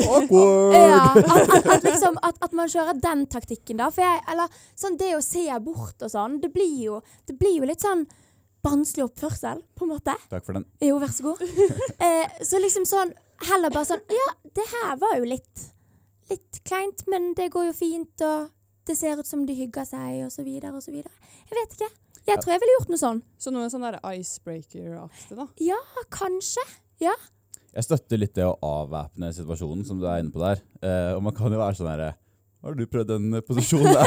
Awkward! 0.00 0.74
Ja, 0.74 1.02
at, 1.12 1.28
at, 1.28 1.66
at, 1.68 1.84
liksom, 1.84 2.16
at, 2.24 2.40
at 2.42 2.56
man 2.56 2.72
kjører 2.72 2.96
den 2.96 3.26
taktikken, 3.30 3.76
da. 3.82 3.90
For 3.92 4.06
jeg, 4.06 4.22
eller 4.32 4.56
sånn 4.72 4.96
det 5.00 5.12
å 5.18 5.20
se 5.24 5.44
bort 5.66 6.00
og 6.00 6.14
sånn, 6.14 6.40
det 6.40 6.48
blir 6.54 6.78
jo, 6.86 7.02
det 7.28 7.36
blir 7.38 7.60
jo 7.60 7.68
litt 7.68 7.84
sånn 7.84 8.06
barnslig 8.64 9.04
oppførsel, 9.04 9.60
på 9.76 9.84
en 9.84 9.92
måte. 9.92 10.16
Takk 10.32 10.46
for 10.46 10.56
den. 10.56 10.64
Jo, 10.80 10.96
vær 11.02 11.12
så 11.12 11.28
god. 11.28 11.44
Eh, 12.08 12.40
så 12.44 12.58
liksom 12.62 12.88
sånn 12.88 13.12
Heller 13.44 13.72
bare 13.74 13.86
sånn 13.86 14.02
Ja, 14.14 14.26
det 14.56 14.64
her 14.70 14.96
var 15.00 15.16
jo 15.18 15.26
litt 15.26 15.62
Litt 16.30 16.60
kleint, 16.64 17.02
men 17.10 17.32
det 17.36 17.50
går 17.52 17.68
jo 17.68 17.74
fint, 17.76 18.22
og 18.24 18.48
det 18.88 18.96
ser 18.98 19.20
ut 19.20 19.28
som 19.28 19.44
de 19.48 19.54
hygger 19.56 19.86
seg, 19.88 20.24
så 20.32 20.44
videre. 20.44 20.72
Jeg 20.74 21.58
vet 21.58 21.76
ikke. 21.76 21.90
Jeg 22.24 22.40
tror 22.40 22.54
jeg 22.54 22.60
ville 22.62 22.74
gjort 22.78 22.90
noe 22.92 23.00
sånn. 23.00 23.20
Så 23.40 23.52
noe 23.52 23.68
sånn 23.72 23.84
der 23.84 23.98
icebreaker-aktig, 24.14 25.36
da. 25.36 25.46
Ja, 25.60 25.78
kanskje. 26.12 26.64
Jeg 27.02 27.84
støtter 27.84 28.20
litt 28.20 28.36
det 28.36 28.46
å 28.46 28.54
avvæpne 28.64 29.32
situasjonen, 29.34 29.84
som 29.88 30.00
du 30.00 30.06
er 30.08 30.22
inne 30.22 30.32
på 30.32 30.40
der. 30.42 30.62
Eh, 30.80 31.12
og 31.16 31.24
man 31.26 31.36
kan 31.36 31.52
jo 31.52 31.60
være 31.60 31.76
sånn 31.78 31.90
herre 31.90 32.12
Har 32.64 32.76
du 32.78 32.84
prøvd 32.88 33.10
den 33.12 33.40
posisjonen 33.44 33.92
der? 33.92 34.06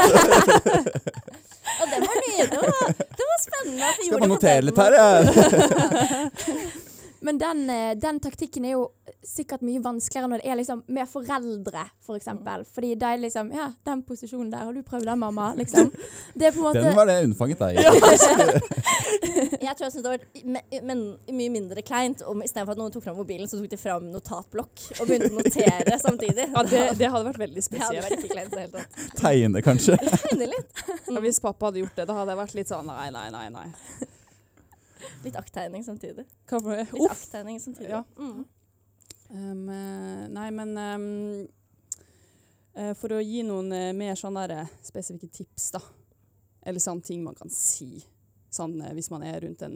Og 1.77 1.91
det 1.91 1.99
var 2.01 2.19
ny. 2.23 2.33
Det 2.47 2.61
var, 2.63 2.93
det 2.95 3.27
var 3.29 3.41
spennende 3.43 3.93
de 3.99 4.07
Skal 4.07 4.23
på 4.23 4.29
notere 4.31 4.65
litt 4.65 4.81
her, 4.81 4.99
måten. 5.27 6.83
ja? 7.19 7.25
Men 7.25 7.37
den, 7.41 7.69
eh, 7.69 7.95
den 7.97 8.19
taktikken 8.23 8.65
er 8.65 8.75
jo 8.75 8.87
sikkert 9.25 9.63
mye 9.65 9.81
vanskeligere 9.83 10.29
når 10.31 10.43
det 10.43 10.51
er 10.51 10.59
liksom 10.59 10.83
med 10.93 11.09
foreldre, 11.09 11.83
for 12.05 12.19
eksempel. 12.19 12.65
Fordi 12.73 12.93
da 12.99 13.13
er 13.13 13.21
liksom 13.23 13.51
Ja, 13.55 13.71
den 13.85 14.03
posisjonen 14.03 14.51
der, 14.51 14.65
har 14.67 14.73
du 14.73 14.83
prøvd 14.83 15.05
den, 15.05 15.19
mamma? 15.19 15.53
Liksom. 15.57 15.91
Det 16.37 16.49
er 16.49 16.51
på 16.51 16.61
en 16.61 16.67
måte 16.67 16.83
Den 16.83 16.95
var 16.95 17.09
det 17.09 17.17
unnfanget 17.25 17.59
deg 17.59 17.77
i. 17.79 17.85
Jeg 19.67 19.75
tror 19.75 19.85
jeg 19.85 19.91
synes 19.91 20.03
det 20.03 20.11
hadde 20.11 20.17
vært 20.17 20.83
men, 20.87 21.01
mye 21.33 21.51
mindre 21.51 21.83
kleint 21.85 22.21
om 22.27 22.41
istedenfor 22.45 22.75
at 22.75 22.81
noen 22.81 22.93
tok 22.93 23.03
fram 23.05 23.17
mobilen, 23.19 23.47
så 23.49 23.59
tok 23.59 23.69
de 23.71 23.79
fram 23.79 24.09
notatblokk 24.13 24.83
og 24.97 25.09
begynte 25.09 25.29
å 25.31 25.37
notere 25.37 25.97
samtidig. 26.01 26.47
Ja, 26.53 26.63
det, 26.67 26.83
det 26.99 27.09
hadde 27.13 27.29
vært 27.31 27.41
veldig 27.45 27.63
spesielt. 27.65 28.27
tatt. 28.73 28.99
Tegne, 29.19 29.63
kanskje. 29.65 29.97
Tegne 30.01 30.51
litt. 30.53 30.85
Ja, 31.07 31.19
hvis 31.23 31.41
pappa 31.43 31.69
hadde 31.69 31.83
gjort 31.83 31.97
det, 31.97 32.07
da 32.09 32.19
hadde 32.21 32.33
jeg 32.33 32.41
vært 32.43 32.55
litt 32.61 32.71
sånn 32.71 32.87
nei, 32.89 33.09
nei, 33.13 33.27
nei. 33.33 33.47
nei. 33.53 33.67
Litt 35.23 35.35
akttegning 35.35 35.83
samtidig. 35.83 36.25
For 36.49 36.61
Litt 36.61 36.93
Uff! 36.93 37.11
akttegning 37.11 37.59
samtidig. 37.59 37.89
Ja. 37.89 38.03
Mm. 38.17 38.45
Um, 39.29 39.69
eh, 39.69 40.27
nei, 40.31 40.49
men 40.55 40.77
um, 40.77 41.47
eh, 42.73 42.93
For 42.95 43.17
å 43.17 43.21
gi 43.23 43.41
noen 43.43 43.71
eh, 43.75 43.89
mer 43.97 44.15
sånne 44.19 44.45
der, 44.47 44.69
spesifikke 44.87 45.27
tips, 45.41 45.71
da. 45.75 45.81
Eller 46.67 46.79
sånne 46.83 47.03
ting 47.07 47.23
man 47.23 47.35
kan 47.35 47.49
si. 47.53 48.03
Sånn 48.51 48.77
hvis 48.95 49.09
man 49.11 49.23
er 49.27 49.41
rundt 49.43 49.61
en 49.67 49.75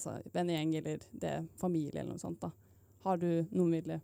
sånn 0.00 0.20
vennegjeng 0.34 0.74
eller 0.78 1.00
det 1.10 1.34
familie 1.58 2.00
eller 2.02 2.12
noe 2.14 2.20
sånt. 2.22 2.40
da. 2.44 2.50
Har 3.04 3.16
du 3.16 3.46
noen 3.50 3.72
ville 3.72 4.00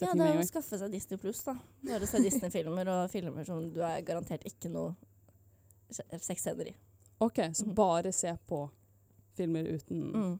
Ja, 0.00 0.12
det 0.16 0.26
er 0.26 0.40
å 0.40 0.44
skaffe 0.48 0.76
seg 0.80 0.90
Disney 0.92 1.16
Pluss, 1.20 1.42
da. 1.44 1.54
Bare 1.84 2.08
se 2.08 2.18
Disney-filmer 2.24 2.88
og 2.92 3.10
filmer 3.12 3.44
som 3.48 3.62
du 3.72 3.80
er 3.84 4.00
garantert 4.04 4.42
ikke 4.48 4.68
noe 4.72 4.94
se- 5.92 6.04
sexscener 6.20 6.68
i. 6.72 6.74
OK, 7.24 7.38
så 7.52 7.64
Mhm. 7.66 7.74
bare 7.74 8.12
se 8.12 8.32
på 8.48 8.70
filmer 9.36 9.68
uten 9.76 10.06
Mm. 10.14 10.32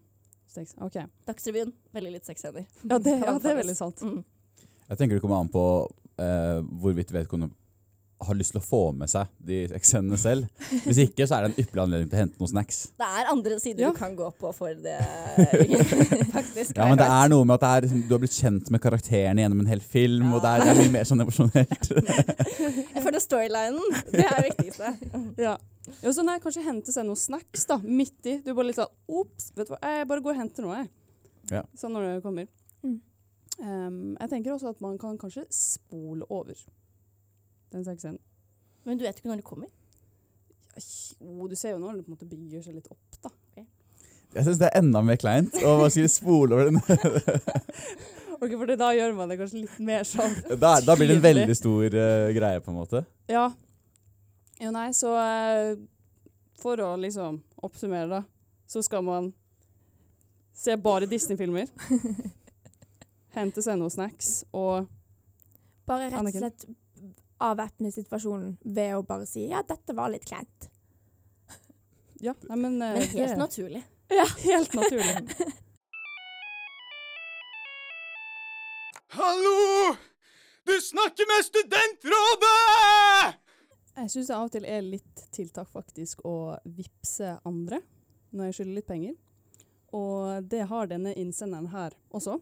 sex? 0.57 0.75
OK. 0.81 0.97
Dagsrevyen, 1.29 1.73
veldig 1.95 2.13
litt 2.17 2.27
sexscener. 2.29 2.65
Ja, 2.89 2.99
det, 2.99 3.19
ja, 3.21 3.37
det 3.39 3.53
er 3.53 3.61
veldig 3.63 3.77
sant. 3.77 4.01
Mm. 4.03 4.25
Jeg 4.89 4.99
tenker 4.99 5.17
det 5.19 5.23
kommer 5.25 5.41
an 5.45 5.49
på 5.53 5.63
eh, 6.19 6.61
hvorvidt 6.81 7.13
vedkommende 7.13 7.53
har 8.25 8.33
lyst 8.39 8.55
til 8.55 8.63
å 8.63 8.65
få 8.65 8.79
med 8.97 9.11
seg 9.13 9.29
de 9.45 9.59
scenene 9.85 10.17
selv. 10.17 10.47
Hvis 10.87 11.03
ikke, 11.03 11.27
så 11.29 11.37
er 11.37 11.43
det 11.45 11.51
en 11.51 11.59
ypperlig 11.67 11.83
anledning 11.83 12.09
til 12.09 12.17
å 12.17 12.21
hente 12.23 12.41
noen 12.41 12.49
snacks. 12.55 12.79
Det 12.97 13.05
er 13.21 13.29
andre 13.29 13.59
sider 13.61 13.83
Ja. 13.85 13.91
du 13.93 13.99
kan 13.99 14.15
gå 14.17 14.31
på 14.41 14.53
for 14.57 14.73
det, 14.73 14.95
faktisk. 16.37 16.73
Ja, 16.79 16.87
men 16.89 16.97
det 16.97 17.05
er 17.13 17.29
noe 17.29 17.45
med 17.45 17.59
at 17.59 17.61
det 17.67 17.69
er, 17.75 17.85
liksom, 17.85 18.03
du 18.09 18.15
har 18.17 18.23
blitt 18.25 18.39
kjent 18.39 18.71
med 18.73 18.81
karakterene 18.81 19.45
gjennom 19.45 19.61
en 19.61 19.69
hel 19.69 19.85
film, 19.85 20.33
og 20.33 20.41
det 20.47 20.49
er, 20.55 20.65
det 20.65 20.73
er 20.73 20.81
mye 20.81 20.95
mer 20.97 21.09
sånn 21.11 21.25
emosjonelt. 21.27 21.91
Jeg 22.97 23.05
føler 23.05 23.21
storylinen, 23.27 24.01
det 24.15 24.25
er 24.25 24.37
det 24.41 24.49
viktigste. 24.49 24.95
Ja. 25.45 25.57
Jo, 26.03 26.13
så 26.13 26.25
nei, 26.27 26.37
kanskje 26.43 26.65
hente 26.67 26.95
seg 26.95 27.07
noen 27.09 27.21
snacks 27.21 27.67
da, 27.71 27.79
midt 27.83 28.29
i. 28.29 28.39
Du 28.45 28.53
bare 28.53 28.71
litt 28.71 28.79
sånn 28.79 28.93
Ops, 29.21 29.51
vet 29.57 29.69
du 29.69 29.75
hva, 29.75 29.81
jeg 29.83 30.09
bare 30.11 30.25
går 30.25 30.35
og 30.35 30.41
henter 30.43 30.67
noe, 30.67 30.83
jeg. 30.83 30.91
Ja. 31.57 31.63
Sånn 31.79 31.95
når 31.95 32.09
det 32.09 32.25
kommer. 32.25 32.49
Mm. 32.83 32.99
Um, 33.57 33.99
jeg 34.19 34.33
tenker 34.33 34.57
også 34.57 34.75
at 34.75 34.83
man 34.85 34.99
kan 35.01 35.19
kanskje 35.21 35.47
spole 35.55 36.27
over 36.29 36.59
den 37.73 37.87
sexen. 37.87 38.19
Men 38.87 38.99
du 38.99 39.07
vet 39.07 39.19
ikke 39.19 39.31
når 39.31 39.43
det 39.43 39.49
kommer. 39.49 39.73
Jo, 40.77 41.47
du 41.49 41.57
ser 41.57 41.75
jo 41.75 41.81
når 41.81 41.99
det 41.99 42.07
på 42.07 42.13
en 42.13 42.19
måte 42.19 42.29
bygger 42.29 42.67
seg 42.67 42.77
litt 42.77 42.91
opp, 42.93 43.21
da. 43.25 43.33
Jeg 44.37 44.45
syns 44.45 44.59
det 44.61 44.69
er 44.69 44.83
enda 44.83 45.01
mer 45.07 45.17
kleint 45.21 45.55
å 45.65 45.79
bare 45.81 45.93
skulle 45.95 46.13
spole 46.13 46.57
over 46.57 46.71
den. 46.71 46.83
Ok, 48.37 48.53
for 48.53 48.69
da 48.77 48.91
gjør 48.93 49.15
man 49.17 49.31
det 49.33 49.39
kanskje 49.41 49.63
litt 49.63 49.77
mer 49.81 50.03
sånn 50.05 50.35
Da, 50.61 50.75
da 50.85 50.93
blir 50.99 51.09
det 51.09 51.15
en 51.17 51.23
veldig 51.25 51.55
stor 51.57 51.95
uh, 51.95 52.27
greie, 52.37 52.61
på 52.61 52.69
en 52.69 52.77
måte. 52.77 53.01
Ja. 53.33 53.47
Jo, 54.61 54.71
nei, 54.73 54.89
så 54.97 55.11
eh, 55.21 55.77
For 56.63 56.81
å 56.81 56.95
liksom 57.01 57.43
oppsummere, 57.67 58.09
da, 58.09 58.23
så 58.67 58.81
skal 58.85 59.03
man 59.05 59.33
se 60.57 60.77
bare 60.81 61.05
Disney-filmer. 61.11 61.69
Hente 63.37 63.61
seg 63.63 63.77
noen 63.77 63.93
snacks 63.93 64.39
og 64.57 64.87
Bare 65.87 66.09
rett 66.09 66.19
og 66.25 66.33
slett 66.35 66.65
avvæpne 67.47 67.91
situasjonen 67.93 68.55
ved 68.65 68.95
å 68.97 69.03
bare 69.07 69.27
si 69.29 69.45
ja, 69.51 69.61
dette 69.69 69.93
var 69.95 70.09
litt 70.15 70.25
kleint. 70.29 70.71
Ja, 72.25 72.33
nei, 72.49 72.57
men, 72.57 72.79
eh, 72.81 72.97
Men 72.97 73.11
helt 73.13 73.35
det- 73.35 73.39
naturlig. 73.43 73.83
Ja, 74.17 74.25
helt 74.41 74.73
naturlig. 74.79 75.35
Hallo! 79.09 79.97
Du 80.67 80.73
snakker 80.81 81.27
med 81.31 81.45
Studentrådet! 81.45 83.37
Jeg 83.97 84.11
syns 84.13 84.29
det 84.29 84.37
av 84.37 84.49
og 84.49 84.53
til 84.53 84.67
er 84.69 84.83
litt 84.85 85.23
tiltak 85.33 85.71
faktisk 85.73 86.21
å 86.29 86.57
vippse 86.69 87.39
andre 87.49 87.81
når 88.37 88.51
jeg 88.51 88.57
skylder 88.59 88.77
litt 88.77 88.89
penger. 88.91 89.15
Og 89.97 90.45
det 90.51 90.67
har 90.69 90.91
denne 90.91 91.15
innsenderen 91.17 91.71
her 91.73 91.97
også. 92.15 92.39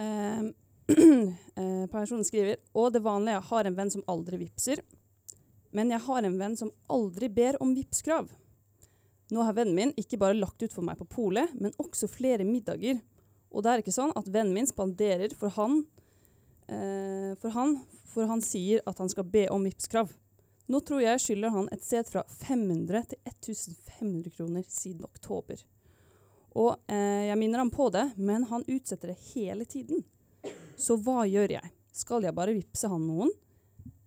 Eh, 1.60 1.84
personen 1.86 2.24
skriver 2.24 2.56
Og 2.74 2.88
det 2.90 3.02
vanlige 3.04 3.36
jeg 3.36 3.46
har 3.50 3.66
en 3.68 3.74
venn 3.76 3.90
som 3.92 4.02
aldri 4.10 4.40
vipser. 4.40 4.80
Men 5.76 5.92
jeg 5.92 6.02
har 6.02 6.26
en 6.26 6.38
venn 6.40 6.56
som 6.58 6.72
aldri 6.90 7.28
ber 7.30 7.58
om 7.62 7.76
vipskrav. 7.76 8.30
Nå 9.30 9.44
har 9.46 9.54
vennen 9.54 9.76
min 9.76 9.92
ikke 10.00 10.18
bare 10.18 10.38
lagt 10.38 10.62
ut 10.64 10.72
for 10.74 10.82
meg 10.82 10.98
på 10.98 11.06
polet, 11.06 11.52
men 11.54 11.76
også 11.78 12.08
flere 12.10 12.46
middager. 12.48 12.98
Og 13.54 13.62
det 13.62 13.70
er 13.70 13.84
ikke 13.84 13.94
sånn 13.94 14.14
at 14.18 14.26
vennen 14.26 14.56
min 14.56 14.66
spanderer 14.66 15.34
for 15.38 15.54
han, 15.54 15.84
eh, 16.70 17.32
for 17.42 17.54
han 17.56 17.76
for 18.10 18.26
han 18.26 18.42
sier 18.42 18.82
at 18.86 18.98
han 18.98 19.08
skal 19.08 19.24
be 19.24 19.48
om 19.50 19.64
Vipps-krav. 19.64 20.10
Nå 20.70 20.80
tror 20.86 21.02
jeg 21.02 21.22
skylder 21.22 21.54
han 21.54 21.68
et 21.74 21.82
sted 21.84 22.06
fra 22.06 22.24
500 22.42 23.10
til 23.10 23.18
1500 23.54 24.30
kroner 24.36 24.64
siden 24.68 25.06
oktober. 25.06 25.62
Og 26.58 26.74
eh, 26.90 27.28
jeg 27.28 27.38
minner 27.38 27.62
ham 27.62 27.70
på 27.70 27.88
det, 27.94 28.08
men 28.18 28.46
han 28.50 28.66
utsetter 28.66 29.12
det 29.12 29.18
hele 29.34 29.66
tiden. 29.66 30.02
Så 30.78 30.96
hva 30.98 31.24
gjør 31.28 31.56
jeg? 31.58 31.72
Skal 31.94 32.26
jeg 32.26 32.34
bare 32.34 32.54
vippse 32.56 32.90
han 32.90 33.06
noen? 33.06 33.30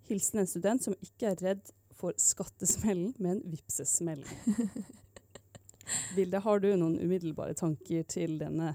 Hilsen 0.10 0.44
en 0.44 0.50
student 0.50 0.84
som 0.84 0.96
ikke 1.04 1.32
er 1.32 1.44
redd 1.44 1.72
for 1.96 2.16
skattesmellen, 2.20 3.14
men 3.24 3.40
vipsesmellen. 3.48 4.28
Vilde, 6.16 6.40
har 6.44 6.60
du 6.60 6.70
noen 6.76 6.98
umiddelbare 7.00 7.56
tanker 7.60 8.04
til 8.08 8.38
denne 8.40 8.74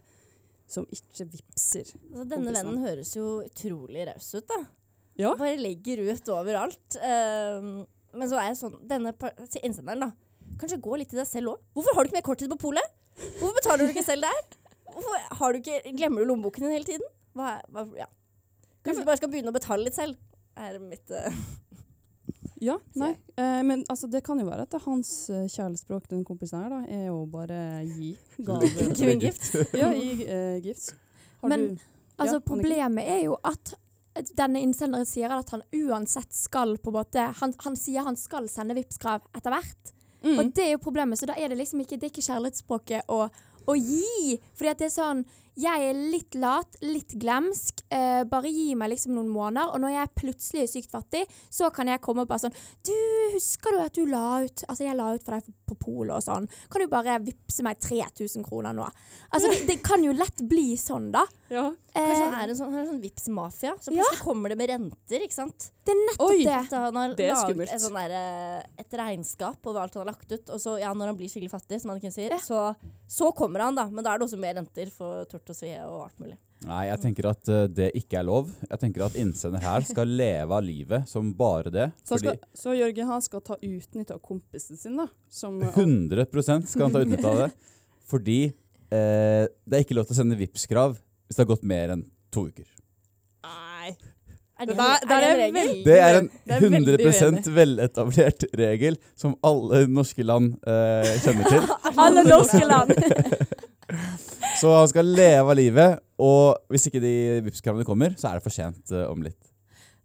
som 0.69 0.87
ikke 0.93 1.27
vipser? 1.33 1.89
Altså, 2.11 2.27
denne 2.35 2.53
vennen 2.55 2.83
høres 2.85 3.15
jo 3.17 3.39
utrolig 3.47 4.05
raus 4.11 4.29
ut, 4.37 4.47
da. 4.51 4.59
Ja. 5.19 5.33
Bare 5.39 5.57
legger 5.59 6.05
ut 6.07 6.29
overalt. 6.31 6.99
Uh, 7.01 7.85
men 8.19 8.31
så 8.31 8.39
er 8.41 8.53
jeg 8.53 8.59
sånn 8.61 8.77
Denne 8.89 9.13
innsenderen, 9.65 10.07
da. 10.07 10.11
Kanskje 10.61 10.79
gå 10.83 10.97
litt 11.01 11.13
i 11.15 11.19
deg 11.19 11.27
selv 11.29 11.55
òg. 11.55 11.65
Hvorfor 11.77 11.97
har 11.97 12.05
du 12.05 12.11
ikke 12.11 12.19
mer 12.21 12.27
korttid 12.29 12.53
på 12.55 12.61
polet? 12.69 12.95
Hvorfor 13.41 13.57
betaler 13.59 13.85
du 13.89 13.93
ikke 13.95 14.07
selv 14.07 14.25
der? 14.29 14.59
Hvorfor 14.89 15.27
har 15.41 15.53
du 15.55 15.59
ikke, 15.61 15.93
Glemmer 15.99 16.23
du 16.23 16.31
lommeboken 16.31 16.65
din 16.67 16.77
hele 16.77 16.89
tiden? 16.89 17.09
Hva, 17.37 17.57
er- 17.59 17.67
hva, 17.75 17.85
ja. 17.99 18.09
Kanskje 18.87 19.03
du 19.03 19.09
bare 19.11 19.21
skal 19.21 19.31
begynne 19.33 19.53
å 19.53 19.57
betale 19.59 19.85
litt 19.89 19.97
selv? 19.99 20.17
Er 20.59 20.79
mitt 20.83 21.11
eh, 21.15 21.35
Ja, 22.61 22.79
nei. 22.99 23.13
Eh, 23.39 23.61
men 23.63 23.85
altså, 23.89 24.09
det 24.11 24.25
kan 24.27 24.39
jo 24.41 24.47
være 24.49 24.65
at 24.67 24.73
det 24.73 24.81
er 24.81 24.87
hans 24.89 25.11
eh, 25.31 25.45
kjærlighetsspråk, 25.47 26.09
den 26.11 26.25
kompisen 26.27 26.59
her, 26.65 26.73
da, 26.73 26.81
er 26.91 27.11
å 27.15 27.21
bare 27.31 27.59
gi 27.87 28.15
gave. 28.49 28.71
Give 28.99 29.15
gift. 29.23 29.53
ja, 29.79 29.93
gi 29.95 30.27
eh, 30.27 30.57
gifts. 30.65 30.91
Har 31.43 31.55
Men- 31.55 31.71
du 31.77 31.87
Altså, 32.19 32.41
Ja, 32.41 32.43
problemet 32.43 33.07
er 33.07 33.21
jo 33.29 33.37
at 33.47 33.77
denne 34.35 34.59
innsenderen 34.59 35.07
sier 35.07 35.31
at 35.31 35.53
han 35.55 35.61
uansett 35.71 36.33
skal 36.35 36.73
på 36.83 36.91
en 36.91 36.97
måte 36.97 37.27
Han, 37.39 37.53
han 37.63 37.77
sier 37.79 38.03
han 38.03 38.17
skal 38.19 38.49
sende 38.51 38.75
Vipps-krav 38.75 39.23
etter 39.39 39.55
hvert. 39.55 39.93
mm. 40.25 40.33
Og 40.41 40.51
det 40.57 40.65
er 40.65 40.73
jo 40.73 40.81
problemet, 40.83 41.21
så 41.21 41.29
da 41.31 41.37
er 41.39 41.53
det 41.53 41.61
liksom 41.61 41.85
ikke, 41.85 41.95
det 41.95 42.09
er 42.09 42.11
ikke 42.11 42.27
kjærlighetsspråket 42.27 43.07
å, 43.15 43.21
å 43.71 43.77
gi. 43.79 44.35
Fordi 44.59 44.73
at 44.73 44.83
det 44.83 44.89
er 44.89 44.97
sånn 44.97 45.23
Jeg 45.59 45.89
er 45.91 45.97
litt 46.13 46.37
lat, 46.39 46.77
litt 46.87 47.17
glemsk. 47.19 47.81
Eh, 47.91 48.23
bare 48.31 48.51
gi 48.53 48.75
meg 48.79 48.93
liksom 48.93 49.17
noen 49.17 49.31
måneder. 49.35 49.73
Og 49.75 49.81
når 49.83 49.95
jeg 49.97 50.13
plutselig 50.21 50.63
er 50.63 50.71
sykt 50.71 50.93
fattig, 50.93 51.25
så 51.51 51.73
kan 51.75 51.91
jeg 51.91 52.01
komme 52.05 52.23
og 52.23 52.29
bare 52.31 52.45
sånn 52.47 52.55
Du, 52.87 52.95
husker 53.35 53.75
du 53.75 53.81
at 53.83 53.95
du 53.99 54.05
la 54.07 54.43
ut 54.45 54.63
Altså, 54.69 54.85
jeg 54.87 54.97
la 54.97 55.09
ut 55.17 55.25
for 55.27 55.35
deg 55.39 55.51
på 55.69 55.75
polet 55.83 56.15
og 56.17 56.23
sånn. 56.25 56.47
Kan 56.71 56.85
du 56.85 56.87
bare 56.93 57.19
vippse 57.21 57.65
meg 57.67 57.81
3000 57.85 58.47
kroner 58.47 58.73
nå? 58.77 58.87
Altså, 59.35 59.51
det, 59.53 59.67
det 59.69 59.79
kan 59.85 60.01
jo 60.07 60.15
lett 60.17 60.41
bli 60.49 60.77
sånn, 60.81 61.11
da. 61.13 61.27
Ja. 61.53 61.67
Kanskje 61.99 62.25
han 62.29 62.37
er 62.39 62.53
en 62.53 62.57
sånn, 62.57 62.73
sånn 62.87 63.01
Vipps-mafia. 63.03 63.75
Så 63.83 63.91
Ja. 63.93 63.99
plutselig 64.05 64.23
kommer 64.23 64.53
det 64.53 64.57
med 64.61 64.71
renter, 64.71 65.25
ikke 65.27 65.35
sant. 65.35 65.71
det 65.85 65.93
er 65.93 66.01
nettopp 66.07 66.31
Oi! 66.31 66.45
det. 66.45 66.57
Han 66.73 66.97
har 67.01 67.15
Det 67.19 67.27
er 67.27 67.35
laget 67.35 67.45
skummelt. 67.49 67.73
et, 67.75 67.81
sånn 67.83 67.99
der, 67.99 68.15
eh, 68.17 68.63
et 68.85 68.97
regnskap 69.01 69.67
over 69.67 69.81
alt 69.83 69.95
han 69.95 70.07
har 70.07 70.13
lagt 70.15 70.33
ut. 70.33 70.51
Og 70.55 70.61
så, 70.61 70.79
ja, 70.81 70.93
når 70.95 71.07
han 71.13 71.17
blir 71.19 71.29
skikkelig 71.33 71.51
fattig, 71.53 71.81
som 71.83 71.91
han 71.91 72.01
kunne 72.01 72.13
sier, 72.17 72.31
Ja. 72.31 72.39
så, 72.39 72.77
så 73.09 73.33
kommer 73.35 73.61
han, 73.67 73.75
da. 73.75 73.89
Men 73.91 74.05
da 74.05 74.15
er 74.15 74.19
det 74.23 74.29
også 74.29 74.39
mer 74.41 74.55
renter 74.61 74.91
for 74.95 75.25
tort 75.29 75.48
og 75.53 75.57
svie 75.59 75.79
og 75.87 76.05
alt 76.07 76.21
mulig. 76.23 76.37
Nei, 76.67 76.81
jeg 76.89 77.01
tenker 77.05 77.29
at 77.31 77.51
uh, 77.55 77.65
det 77.71 77.93
ikke 78.01 78.19
er 78.19 78.27
lov. 78.27 78.49
Jeg 78.67 78.81
tenker 78.83 79.05
at 79.07 79.19
innsender 79.21 79.63
her 79.63 79.85
skal 79.87 80.11
leve 80.11 80.57
av 80.57 80.65
livet 80.67 81.07
som 81.11 81.31
bare 81.39 81.71
det. 81.75 81.87
Så, 82.03 82.17
Fordi 82.17 82.33
skal, 82.33 82.41
så 82.63 82.75
Jørgen 82.75 83.13
han 83.13 83.23
skal 83.25 83.45
ta 83.47 83.59
utnytte 83.61 84.17
av 84.17 84.23
kompisen 84.25 84.81
sin, 84.81 84.99
da? 84.99 85.07
Som, 85.31 85.61
100 85.63 86.27
skal 86.67 86.89
han 86.89 86.97
ta 86.97 87.05
utnytte 87.05 87.31
av 87.31 87.45
det. 87.45 87.51
Fordi 88.11 88.41
uh, 88.51 89.45
det 89.47 89.79
er 89.79 89.87
ikke 89.87 89.99
lov 90.01 90.09
til 90.09 90.17
å 90.17 90.21
sende 90.23 90.39
Vipps-krav 90.41 90.99
hvis 90.99 91.37
det 91.37 91.45
har 91.45 91.51
gått 91.53 91.67
mer 91.69 91.95
enn 91.95 92.07
to 92.35 92.49
uker. 92.49 92.67
Nei. 93.47 93.95
Er 94.59 94.67
Det 94.67 94.75
det, 94.75 94.85
der, 95.07 95.23
er 95.23 95.37
det 95.39 95.43
er 95.45 95.53
veldig 95.55 95.83
Det 95.87 95.97
er 96.03 96.17
en 96.19 96.29
det 96.35 96.55
er 96.57 96.63
veldig 96.65 96.79
100 96.99 97.29
uenig. 97.29 97.43
veletablert 97.55 98.45
regel 98.59 98.97
som 99.15 99.37
alle 99.47 99.85
norske 99.87 100.27
land 100.27 100.57
uh, 100.67 101.07
kjenner 101.23 101.53
til. 101.53 101.69
Alle 102.03 102.25
norske 102.27 102.65
land. 102.67 102.91
Så 104.59 104.73
han 104.75 104.89
skal 104.91 105.07
leve 105.07 105.53
av 105.53 105.57
livet, 105.59 106.01
og 106.19 106.73
hvis 106.73 106.89
ikke 106.89 107.03
de 107.03 107.15
Vipps-kravene 107.47 107.87
kommer, 107.87 108.17
så 108.19 108.31
er 108.31 108.39
det 108.39 108.47
for 108.47 108.55
sent 108.55 108.91
uh, 108.91 109.07
om 109.07 109.23
litt. 109.23 109.39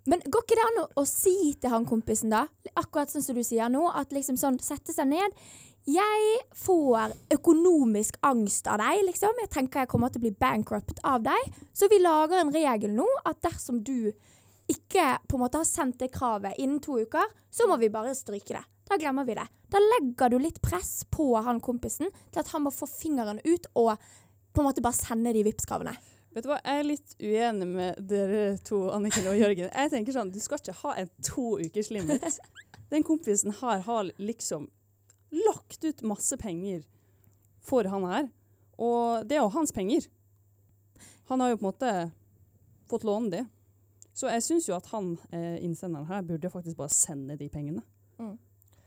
Men 0.10 0.22
går 0.28 0.44
ikke 0.44 0.58
det 0.60 0.66
an 0.68 0.82
å, 0.84 0.88
å 1.02 1.06
si 1.08 1.54
til 1.58 1.72
han 1.72 1.88
kompisen, 1.88 2.34
da, 2.34 2.46
akkurat 2.76 3.10
sånn 3.12 3.24
som 3.26 3.38
du 3.38 3.44
sier 3.46 3.72
nå, 3.72 3.86
at 3.96 4.12
liksom 4.14 4.38
sånn 4.40 4.60
sette 4.62 4.94
seg 4.94 5.08
ned 5.10 5.38
Jeg 5.88 6.36
får 6.60 7.16
økonomisk 7.34 8.20
angst 8.24 8.70
av 8.72 8.80
deg, 8.84 9.02
liksom. 9.08 9.40
Jeg 9.42 9.52
tenker 9.52 9.84
jeg 9.84 9.92
kommer 9.92 10.12
til 10.12 10.22
å 10.22 10.26
bli 10.28 10.36
bankrupt 10.40 11.02
av 11.04 11.26
deg. 11.26 11.58
Så 11.76 11.90
vi 11.92 12.00
lager 12.04 12.40
en 12.40 12.54
regel 12.54 12.94
nå 12.96 13.08
at 13.28 13.42
dersom 13.44 13.82
du 13.84 14.14
ikke 14.72 15.18
på 15.28 15.36
en 15.36 15.44
måte 15.44 15.60
har 15.60 15.68
sendt 15.68 16.00
det 16.00 16.14
kravet 16.14 16.56
innen 16.56 16.80
to 16.84 17.02
uker, 17.04 17.26
så 17.52 17.68
må 17.68 17.76
vi 17.82 17.92
bare 17.92 18.16
stryke 18.16 18.56
det. 18.56 18.64
Da 18.88 19.00
glemmer 19.00 19.28
vi 19.28 19.36
det. 19.36 19.46
Da 19.72 19.80
legger 19.82 20.32
du 20.32 20.38
litt 20.40 20.62
press 20.64 21.04
på 21.12 21.34
han 21.42 21.60
kompisen 21.64 22.12
til 22.32 22.42
at 22.44 22.52
han 22.54 22.64
må 22.66 22.72
få 22.72 22.88
fingeren 22.88 23.40
ut 23.44 23.68
og 23.80 23.96
på 24.54 24.62
en 24.62 24.68
måte 24.70 24.84
bare 24.86 24.98
sende 24.98 25.34
de 25.34 25.44
Vipps-kravene. 25.48 25.96
Vet 26.34 26.46
du 26.46 26.50
hva, 26.50 26.60
Jeg 26.66 26.80
er 26.80 26.88
litt 26.88 27.16
uenig 27.22 27.68
med 27.70 28.00
dere 28.10 28.44
to, 28.66 28.88
Anniken 28.94 29.28
og 29.30 29.38
Jørgen. 29.38 29.70
Jeg 29.70 29.92
tenker 29.94 30.16
sånn, 30.16 30.32
Du 30.34 30.40
skal 30.42 30.62
ikke 30.62 30.78
ha 30.82 30.96
en 31.02 31.12
to 31.26 31.58
ukers 31.62 31.92
limit. 31.94 32.40
Den 32.94 33.06
kompisen 33.06 33.54
her 33.62 33.84
har 33.86 34.10
liksom 34.22 34.68
lagt 35.34 35.84
ut 35.84 36.02
masse 36.06 36.38
penger 36.38 36.84
for 37.64 37.88
han 37.90 38.06
her. 38.10 38.28
Og 38.82 39.26
det 39.30 39.38
er 39.38 39.44
jo 39.44 39.54
hans 39.54 39.74
penger. 39.74 40.06
Han 41.30 41.42
har 41.42 41.54
jo 41.54 41.60
på 41.60 41.66
en 41.66 41.72
måte 41.72 41.94
fått 42.90 43.06
låne 43.08 43.32
de. 43.34 43.44
Så 44.14 44.30
jeg 44.30 44.46
syns 44.46 44.68
jo 44.70 44.76
at 44.78 44.90
han 44.92 45.16
eh, 45.34 45.58
innsenderen 45.66 46.06
her 46.10 46.26
burde 46.28 46.52
faktisk 46.54 46.78
bare 46.78 46.94
sende 46.94 47.38
de 47.40 47.48
pengene. 47.50 47.82
Mm. 48.22 48.36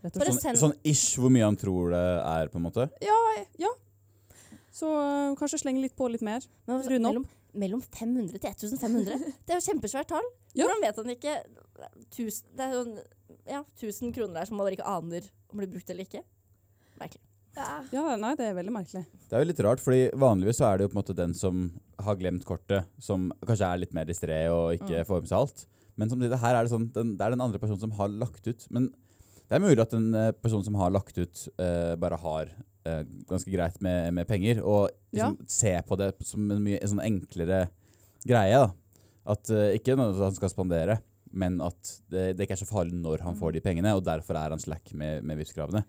Sånn, 0.07 0.59
sånn 0.61 0.77
ish 0.87 1.17
hvor 1.19 1.33
mye 1.35 1.47
han 1.47 1.57
tror 1.59 1.91
det 1.91 2.05
er, 2.21 2.51
på 2.53 2.61
en 2.61 2.67
måte. 2.69 2.87
Ja, 3.03 3.17
ja. 3.59 3.73
Så 4.77 4.91
eh, 5.01 5.35
kanskje 5.41 5.63
slenge 5.63 5.81
litt 5.85 5.97
på 5.97 6.09
litt 6.13 6.25
mer. 6.27 6.45
Men 6.67 6.77
altså, 6.79 6.93
opp. 6.93 7.07
mellom, 7.09 7.27
mellom 7.57 7.83
500 7.87 8.37
til 8.37 8.51
1500. 8.53 9.31
Det 9.47 9.55
er 9.57 9.61
jo 9.63 9.67
kjempesvært 9.71 10.11
tall. 10.13 10.27
Ja. 10.53 10.67
Hvordan 10.67 10.83
vet 10.85 11.01
han 11.03 11.15
ikke 11.17 11.37
tusen, 12.17 12.51
Det 12.57 12.67
er 12.67 12.75
sånn 12.77 12.97
ja, 13.47 13.63
1000 13.79 14.13
kroner 14.17 14.41
der 14.41 14.49
som 14.49 14.59
man 14.59 14.67
bare 14.67 14.77
ikke 14.79 14.91
aner 14.91 15.27
om 15.53 15.61
blir 15.63 15.71
brukt 15.73 15.91
eller 15.93 16.07
ikke. 16.09 16.23
Merkelig. 17.01 17.23
Ja, 17.57 18.03
nei, 18.21 18.35
det 18.37 18.45
er 18.51 18.57
veldig 18.59 18.73
merkelig. 18.75 19.01
Det 19.31 19.37
er 19.37 19.41
jo 19.41 19.49
litt 19.49 19.61
rart, 19.65 19.81
fordi 19.81 20.11
vanligvis 20.21 20.59
så 20.61 20.67
er 20.69 20.77
det 20.77 20.85
jo 20.87 20.91
på 20.93 20.97
en 20.99 21.01
måte 21.01 21.15
den 21.17 21.33
som 21.37 21.63
har 22.05 22.19
glemt 22.21 22.45
kortet, 22.45 22.85
som 23.01 23.31
kanskje 23.49 23.71
er 23.71 23.81
litt 23.81 23.95
mer 23.97 24.05
distré 24.09 24.43
og 24.53 24.75
ikke 24.77 24.99
Mm. 25.01 25.07
får 25.09 25.23
med 25.23 25.31
seg 25.31 25.39
alt. 25.39 25.63
Men 25.97 26.11
samtidig, 26.13 26.37
her 26.43 26.55
er 26.59 26.67
det 26.67 26.73
sånn, 26.75 26.91
den, 26.93 27.15
det 27.17 27.25
er 27.25 27.33
den 27.33 27.41
andre 27.41 27.59
personen 27.63 27.81
som 27.81 27.95
har 27.97 28.09
lagt 28.13 28.45
ut. 28.47 28.67
Men 28.69 28.91
Det 29.47 29.57
er 29.57 29.63
mulig 29.63 29.83
at 29.83 29.95
en 29.95 30.09
eh, 30.19 30.33
person 30.43 30.65
som 30.67 30.79
har 30.81 30.95
lagt 30.95 31.19
ut, 31.19 31.43
uh, 31.61 31.95
bare 32.01 32.19
har 32.19 32.49
uh, 32.51 33.03
ganske 33.31 33.51
greit 33.53 33.77
med, 33.85 34.11
med 34.17 34.27
penger, 34.27 34.63
og 34.67 34.89
liksom, 35.15 35.37
ser 35.51 35.85
på 35.87 35.99
det 36.01 36.11
som 36.27 36.49
en 36.51 36.65
mye 36.65 36.81
en 36.81 36.93
sånn 36.97 37.05
enklere 37.05 37.67
greie. 38.27 38.65
da. 38.65 39.05
At 39.37 39.53
uh, 39.55 39.69
Ikke 39.77 39.95
noe 39.99 40.17
han 40.19 40.35
skal 40.35 40.51
spandere, 40.51 40.99
men 41.37 41.61
at 41.63 41.95
det, 42.11 42.33
det 42.35 42.47
ikke 42.47 42.57
er 42.57 42.63
så 42.65 42.69
farlig 42.69 42.99
når 42.99 43.23
han 43.27 43.39
får 43.39 43.55
de 43.55 43.63
pengene, 43.63 43.95
og 43.95 44.05
derfor 44.07 44.39
er 44.41 44.55
han 44.55 44.63
slack 44.63 44.91
med, 44.99 45.23
med 45.27 45.39
Vipps-kravene. 45.39 45.85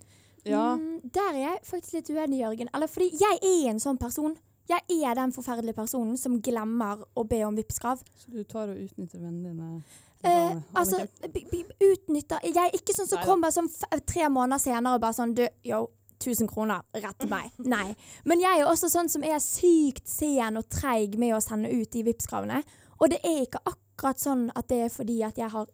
Ja. 0.48 0.76
Mm, 0.78 1.10
der 1.13 1.34
er 1.34 1.41
jeg 1.41 1.63
faktisk 1.67 1.98
litt 1.98 2.12
uenig, 2.13 2.41
Jørgen. 2.43 2.70
Eller 2.76 2.91
fordi 2.91 3.10
jeg 3.17 3.41
er 3.41 3.72
en 3.72 3.82
sånn 3.84 4.00
person. 4.02 4.38
Jeg 4.67 4.84
er 4.91 5.15
den 5.15 5.32
forferdelige 5.32 5.78
personen 5.78 6.17
som 6.20 6.41
glemmer 6.43 7.06
å 7.15 7.24
be 7.28 7.39
om 7.48 7.56
Vipps-krav. 7.56 8.02
Så 8.20 8.34
du 8.34 8.43
tar 8.43 8.74
og 8.74 8.82
utnytter 8.84 9.22
vennene 9.22 9.54
dine? 9.54 10.04
Eh, 10.23 10.56
altså, 10.73 11.03
b- 11.21 11.43
b- 11.51 11.63
Jeg 11.77 12.58
er 12.58 12.73
ikke 12.73 12.95
sånn 12.97 13.08
som 13.08 13.21
kommer 13.25 13.51
sånn 13.53 13.69
f 13.69 14.01
tre 14.06 14.27
måneder 14.30 14.60
senere 14.60 14.95
og 14.97 15.01
bare 15.03 15.13
sånn 15.13 15.36
Du, 15.38 15.43
yo, 15.63 15.84
1000 16.17 16.47
kroner, 16.49 16.82
rett 16.97 17.19
til 17.19 17.30
meg. 17.30 17.51
Nei. 17.75 17.93
Men 18.25 18.41
jeg 18.41 18.62
er 18.63 18.65
også 18.71 18.89
sånn 18.89 19.10
som 19.13 19.23
er 19.23 19.38
sykt 19.43 20.08
sen 20.10 20.58
og 20.58 20.65
treig 20.73 21.17
med 21.21 21.36
å 21.38 21.41
sende 21.43 21.69
ut 21.69 21.91
de 21.93 22.01
Vipps-kravene. 22.08 22.63
Og 22.97 23.12
det 23.13 23.19
er 23.23 23.43
ikke 23.45 23.62
akkurat 23.69 24.17
sånn 24.21 24.47
at 24.58 24.67
det 24.71 24.80
er 24.88 24.89
fordi 24.89 25.19
at 25.27 25.38
jeg 25.38 25.49
har 25.53 25.67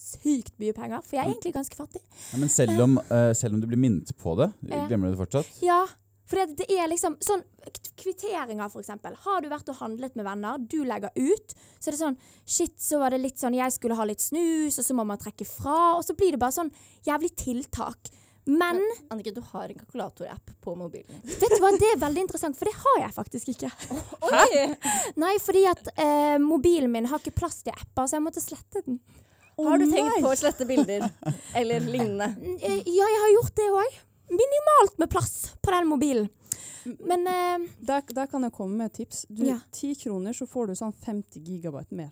sykt 0.00 0.54
mye 0.56 0.72
penger, 0.72 1.02
for 1.04 1.18
jeg 1.18 1.26
er 1.26 1.28
egentlig 1.34 1.52
ganske 1.52 1.76
fattig. 1.76 2.00
Ja, 2.32 2.38
men 2.40 2.48
selv 2.48 2.80
om, 2.80 2.94
uh, 3.10 3.34
selv 3.36 3.52
om 3.52 3.60
du 3.60 3.66
blir 3.68 3.76
minnet 3.82 4.08
på 4.16 4.32
det, 4.40 4.46
glemmer 4.88 5.10
du 5.10 5.12
det 5.12 5.20
fortsatt? 5.20 5.50
Ja, 5.60 5.82
for 6.30 6.38
det, 6.38 6.60
det 6.62 6.68
er 6.78 6.86
liksom 6.92 7.16
sånn 7.26 7.42
Kvitteringer, 8.00 8.70
for 8.72 8.80
eksempel. 8.80 9.16
Har 9.26 9.42
du 9.44 9.50
vært 9.50 9.68
og 9.68 9.76
handlet 9.82 10.14
med 10.16 10.24
venner, 10.24 10.62
du 10.62 10.78
legger 10.88 11.10
ut, 11.18 11.52
så 11.82 11.90
er 11.90 11.96
det 11.96 12.00
sånn 12.00 12.16
Shit, 12.48 12.76
så 12.80 13.00
var 13.02 13.12
det 13.12 13.18
litt 13.20 13.40
sånn 13.42 13.56
Jeg 13.58 13.74
skulle 13.74 13.98
ha 13.98 14.06
litt 14.08 14.22
snus, 14.24 14.78
og 14.80 14.86
så 14.86 14.96
må 14.96 15.04
man 15.10 15.20
trekke 15.20 15.44
fra, 15.48 15.96
og 15.98 16.06
så 16.06 16.16
blir 16.16 16.32
det 16.36 16.40
bare 16.40 16.56
sånn 16.56 16.72
jævlig 17.06 17.34
tiltak. 17.42 18.12
Men 18.50 18.80
Annike, 19.12 19.34
du 19.36 19.42
har 19.52 19.68
en 19.68 19.76
kalkulatorapp 19.82 20.54
på 20.64 20.72
mobilen. 20.80 21.20
vet 21.28 21.52
du 21.52 21.58
hva, 21.60 21.70
det 21.76 21.90
er 21.92 22.00
veldig 22.00 22.22
interessant, 22.24 22.56
for 22.58 22.70
det 22.70 22.78
har 22.80 23.02
jeg 23.04 23.14
faktisk 23.18 23.50
ikke. 23.52 23.70
Oi! 24.30 24.64
Nei, 25.20 25.34
fordi 25.44 25.66
at 25.70 25.90
eh, 26.00 26.38
mobilen 26.42 26.90
min 26.94 27.06
har 27.10 27.20
ikke 27.20 27.36
plass 27.36 27.60
til 27.66 27.76
apper, 27.76 28.08
så 28.08 28.16
jeg 28.16 28.24
måtte 28.24 28.42
slette 28.42 28.82
den. 28.86 28.98
Har 29.60 29.76
du 29.76 29.84
tenkt 29.92 30.22
på 30.24 30.30
å 30.32 30.38
slette 30.40 30.64
bilder 30.64 31.04
eller 31.58 31.84
lignende? 31.84 32.30
Eh, 32.64 32.80
Ja, 32.88 33.10
jeg 33.12 33.20
har 33.26 33.34
gjort 33.36 33.58
det 33.60 33.66
òg. 33.76 33.98
Minimalt 34.30 34.98
med 34.98 35.10
plass 35.10 35.52
på 35.62 35.70
den 35.74 35.88
mobilen. 35.90 36.28
Men 37.04 37.26
eh, 37.26 37.66
Der, 37.84 38.02
der 38.14 38.26
kan 38.30 38.42
jeg 38.46 38.52
komme 38.56 38.76
med 38.78 38.86
et 38.92 39.00
tips. 39.02 39.24
Du, 39.28 39.44
Ja. 39.44 39.58
10 39.72 39.94
kroner, 40.04 40.32
så 40.32 40.46
får 40.48 40.70
du 40.70 40.74
sånn 40.78 40.94
50 40.94 41.42
gigabyte 41.44 41.92
mer. 41.98 42.10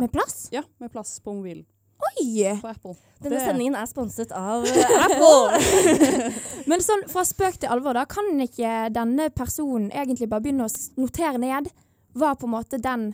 Med 0.00 0.10
plass? 0.12 0.48
Ja, 0.52 0.62
med 0.78 0.92
plass 0.92 1.14
på 1.24 1.32
mobilen. 1.32 1.64
Oi! 1.96 2.42
På 2.60 2.68
Apple. 2.68 2.92
Denne 3.24 3.38
sendingen 3.40 3.74
er 3.80 3.86
sponset 3.88 4.32
av 4.36 4.66
eh, 4.68 5.04
Apple. 5.06 5.60
Men 6.68 6.82
sånn 6.84 7.06
fra 7.08 7.24
spøk 7.24 7.56
til 7.62 7.72
alvor, 7.72 7.96
da, 7.96 8.02
kan 8.04 8.28
ikke 8.44 8.90
denne 8.92 9.30
personen 9.32 9.88
egentlig 9.96 10.28
bare 10.28 10.44
begynne 10.44 10.66
å 10.68 10.74
notere 11.00 11.40
ned 11.40 11.70
hva 12.16 12.34
på 12.36 12.44
en 12.48 12.52
måte 12.52 12.78
den 12.84 13.08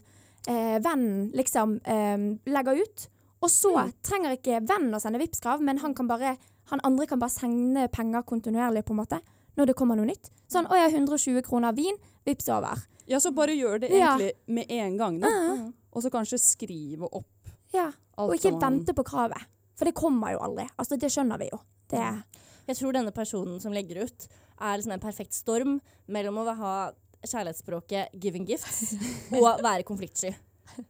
eh, 0.51 0.81
vennen 0.83 1.29
liksom 1.39 1.77
eh, 1.87 2.19
legger 2.51 2.83
ut? 2.83 3.07
Og 3.43 3.51
så 3.51 3.71
Mm. 3.77 3.93
trenger 4.07 4.35
ikke 4.37 4.59
vennen 4.67 4.95
å 4.95 5.01
sende 5.03 5.19
Vipps-krav, 5.23 5.63
men 5.67 5.79
han, 5.83 5.95
kan 5.99 6.07
bare, 6.11 6.37
han 6.71 6.81
andre 6.85 7.07
kan 7.07 7.19
bare 7.19 7.31
sende 7.31 7.89
penger 7.93 8.23
kontinuerlig, 8.23 8.85
på 8.85 8.91
en 8.95 9.01
måte, 9.07 9.21
når 9.57 9.67
det 9.67 9.77
kommer 9.77 9.97
noe 9.97 10.07
nytt. 10.07 10.31
Sånn 10.49 10.67
'Å, 10.67 10.77
har 10.79 10.91
120 10.91 11.43
kroner 11.43 11.73
vin. 11.75 11.97
Vips 12.27 12.49
over'. 12.49 12.87
Ja, 13.07 13.19
så 13.19 13.35
bare 13.35 13.49
gjør 13.57 13.81
det 13.81 13.91
Ja. 13.91 14.17
egentlig 14.17 14.33
med 14.47 14.67
en 14.71 14.97
gang, 14.97 15.21
da. 15.21 15.29
Mhm. 15.29 15.75
Og 15.93 16.03
så 16.03 16.11
kanskje 16.11 16.39
skrive 16.39 17.09
opp 17.13 17.27
Ja. 17.73 17.93
alt 18.17 18.31
Og 18.31 18.35
ikke 18.37 18.53
man- 18.61 18.79
vente 18.81 18.95
på 18.95 19.05
kravet. 19.05 19.41
For 19.77 19.85
det 19.85 19.95
kommer 19.95 20.33
jo 20.33 20.39
aldri. 20.39 20.69
Altså, 20.79 20.99
det 20.99 21.11
skjønner 21.11 21.39
vi 21.39 21.49
jo. 21.53 21.59
Det 21.89 22.25
Jeg 22.69 22.77
tror 22.77 22.93
denne 22.93 23.11
personen 23.13 23.61
som 23.61 23.73
legger 23.73 24.05
ut, 24.05 24.29
er 24.61 24.79
liksom 24.79 24.93
en 24.93 25.01
perfekt 25.01 25.33
storm 25.35 25.81
mellom 26.09 26.37
å 26.37 26.55
ha 26.57 26.93
kjærlighetsspråket 27.27 28.09
'giving 28.15 28.47
gifts' 28.47 28.93
og 29.33 29.61
være 29.63 29.83
konfliktsky. 29.85 30.35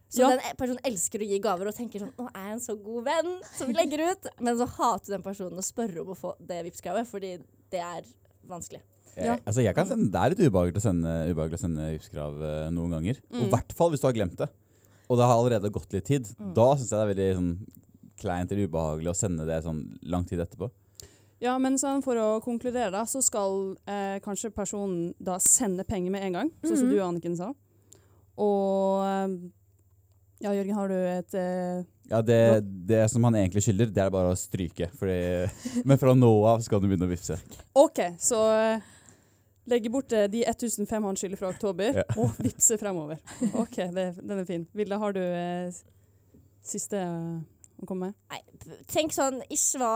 Så 0.09 0.19
Ja. 0.21 0.29
den 0.31 0.41
personen 0.57 0.79
elsker 0.85 1.19
å 1.21 1.29
gi 1.29 1.39
gaver 1.41 1.67
og 1.69 1.75
tenker 1.75 2.01
sånn 2.01 2.13
'Nå 2.19 2.29
er 2.35 2.45
jeg 2.49 2.53
en 2.53 2.61
så 2.61 2.75
god 2.83 3.05
venn 3.05 3.41
som 3.57 3.73
legger 3.73 4.11
ut?' 4.13 4.27
Men 4.41 4.57
så 4.57 4.67
hater 4.69 5.11
den 5.17 5.23
personen 5.23 5.59
å 5.59 5.63
spørre 5.65 6.01
om 6.01 6.09
å 6.15 6.17
få 6.19 6.35
det 6.47 6.65
Vipps-kravet, 6.67 7.07
fordi 7.07 7.39
det 7.71 7.81
er 7.81 8.03
vanskelig. 8.49 8.81
Ja. 9.17 9.35
Jeg, 9.37 9.43
altså 9.45 9.63
jeg 9.63 9.75
kan 9.75 9.87
sende, 9.87 10.11
det 10.11 10.21
er 10.21 10.31
litt 10.31 10.53
ubehagelig 10.53 10.77
å 10.77 10.81
sende, 10.81 11.35
ubehagelig 11.35 11.59
å 11.59 11.65
sende 11.67 11.91
Vipps-krav 11.99 12.35
eh, 12.43 12.71
noen 12.71 12.91
ganger. 12.91 13.17
Og 13.33 13.41
Mm. 13.41 13.47
i 13.47 13.51
hvert 13.51 13.73
fall 13.73 13.91
hvis 13.91 14.01
du 14.01 14.07
har 14.07 14.15
glemt 14.15 14.37
det. 14.37 14.49
Og 15.11 15.19
det 15.19 15.27
har 15.27 15.37
allerede 15.37 15.71
gått 15.71 15.93
litt 15.93 16.05
tid. 16.07 16.25
Mm. 16.41 16.55
Da 16.55 16.75
syns 16.75 16.91
jeg 16.91 16.99
det 16.99 17.05
er 17.05 17.15
veldig 17.15 17.37
sånn, 17.37 17.67
kleint 18.19 18.53
eller 18.53 18.69
ubehagelig 18.69 19.11
å 19.11 19.17
sende 19.17 19.45
det 19.47 19.63
sånn 19.65 19.99
lang 20.05 20.25
tid 20.25 20.39
etterpå. 20.39 20.71
Ja, 21.41 21.59
men 21.59 21.75
sånn 21.75 22.03
for 22.05 22.15
å 22.15 22.41
konkludere, 22.41 22.93
da, 22.93 23.03
så 23.05 23.21
skal 23.23 23.77
eh, 23.87 24.21
kanskje 24.21 24.51
personen 24.55 25.13
da 25.21 25.39
sende 25.39 25.85
penger 25.85 26.11
med 26.13 26.23
en 26.23 26.33
gang, 26.33 26.51
sånn 26.63 26.77
som 26.79 26.87
Mhm. 26.87 26.91
du, 26.91 27.01
Anniken, 27.01 27.37
sa. 27.37 27.53
Og 28.39 29.03
eh, 29.05 29.51
Ja, 30.43 30.51
Jørgen, 30.57 30.75
har 30.75 30.91
du 30.91 30.97
et 30.99 31.35
uh, 31.39 31.85
Ja, 32.11 32.19
det, 32.27 32.39
det 32.89 33.05
som 33.13 33.23
han 33.29 33.37
egentlig 33.39 33.63
skylder, 33.63 33.93
det 33.95 34.03
er 34.03 34.11
bare 34.11 34.33
å 34.33 34.39
stryke. 34.39 34.89
Fordi, 34.99 35.19
men 35.89 36.01
fra 36.01 36.15
nå 36.19 36.33
av 36.51 36.65
skal 36.65 36.83
du 36.83 36.89
begynne 36.91 37.07
å 37.07 37.13
vippse. 37.13 37.37
OK, 37.79 38.01
så 38.21 38.41
uh, 38.51 38.91
legge 39.71 39.93
bort 39.95 40.11
uh, 40.17 40.27
de 40.33 40.43
1500 40.43 41.07
han 41.07 41.21
skylder 41.21 41.39
fra 41.41 41.53
oktober, 41.55 42.03
Ja. 42.03 42.07
og 42.19 42.35
vippse 42.43 42.79
fremover. 42.81 43.23
OK, 43.55 43.79
det, 43.95 44.09
den 44.19 44.43
er 44.43 44.49
fin. 44.49 44.67
Vilde, 44.75 44.99
har 44.99 45.15
du 45.15 45.23
siste 46.67 46.99
å 47.83 47.87
komme 47.89 48.11
med? 48.11 48.19
Nei, 48.35 48.77
tenk 48.91 49.15
sånn 49.15 49.41
ish 49.51 49.79
hva, 49.79 49.93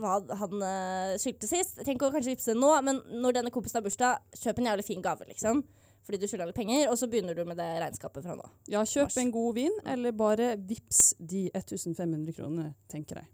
hva 0.00 0.18
han 0.42 0.62
uh, 0.62 1.16
skyldte 1.20 1.48
sist. 1.48 1.80
Tenk 1.88 2.04
å 2.04 2.12
kanskje 2.12 2.34
vippse 2.36 2.56
nå, 2.56 2.70
men 2.84 3.00
når 3.24 3.40
denne 3.40 3.52
kompisen 3.54 3.80
har 3.80 3.88
bursdag, 3.88 4.20
kjøp 4.36 4.60
en 4.62 4.70
jævlig 4.72 4.86
fin 4.92 5.04
gave, 5.04 5.28
liksom. 5.32 5.64
Fordi 6.06 6.18
du 6.20 6.28
skylder 6.28 6.46
alle 6.46 6.56
penger, 6.56 6.86
og 6.90 6.98
så 6.98 7.08
begynner 7.10 7.36
du 7.36 7.44
med 7.44 7.58
det 7.60 7.66
regnskapet 7.82 8.24
fra 8.24 8.36
nå. 8.38 8.46
Ja, 8.72 8.80
kjøp 8.84 9.10
Mars. 9.10 9.18
en 9.20 9.32
god 9.34 9.54
vin, 9.58 9.74
eller 9.86 10.14
bare 10.16 10.52
vips 10.56 11.14
de 11.18 11.48
1500 11.52 12.32
kronene, 12.36 12.72
tenker 12.88 13.20
jeg. 13.22 13.28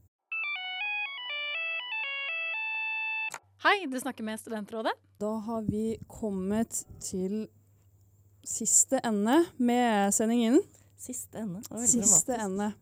Hei, 3.65 3.87
du 3.89 3.97
snakker 4.01 4.27
med 4.27 4.41
Studentrådet. 4.41 4.93
Da 5.19 5.31
har 5.47 5.63
vi 5.63 5.97
kommet 6.11 6.83
til 7.01 7.47
siste 8.45 9.01
ende 9.05 9.39
med 9.57 10.13
sendingen. 10.15 10.59
Siste 11.01 11.39
ende. 11.39 11.63
Siste 11.89 12.37
ende. 12.37 12.73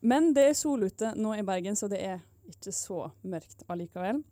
Men 0.00 0.32
det 0.34 0.48
er 0.50 0.58
sol 0.58 0.82
ute 0.88 1.12
nå 1.18 1.36
i 1.38 1.44
Bergen, 1.46 1.76
så 1.78 1.86
det 1.90 2.00
er 2.02 2.18
ikke 2.50 2.72
så 2.74 3.04
mørkt 3.22 3.62
allikevel. 3.70 4.22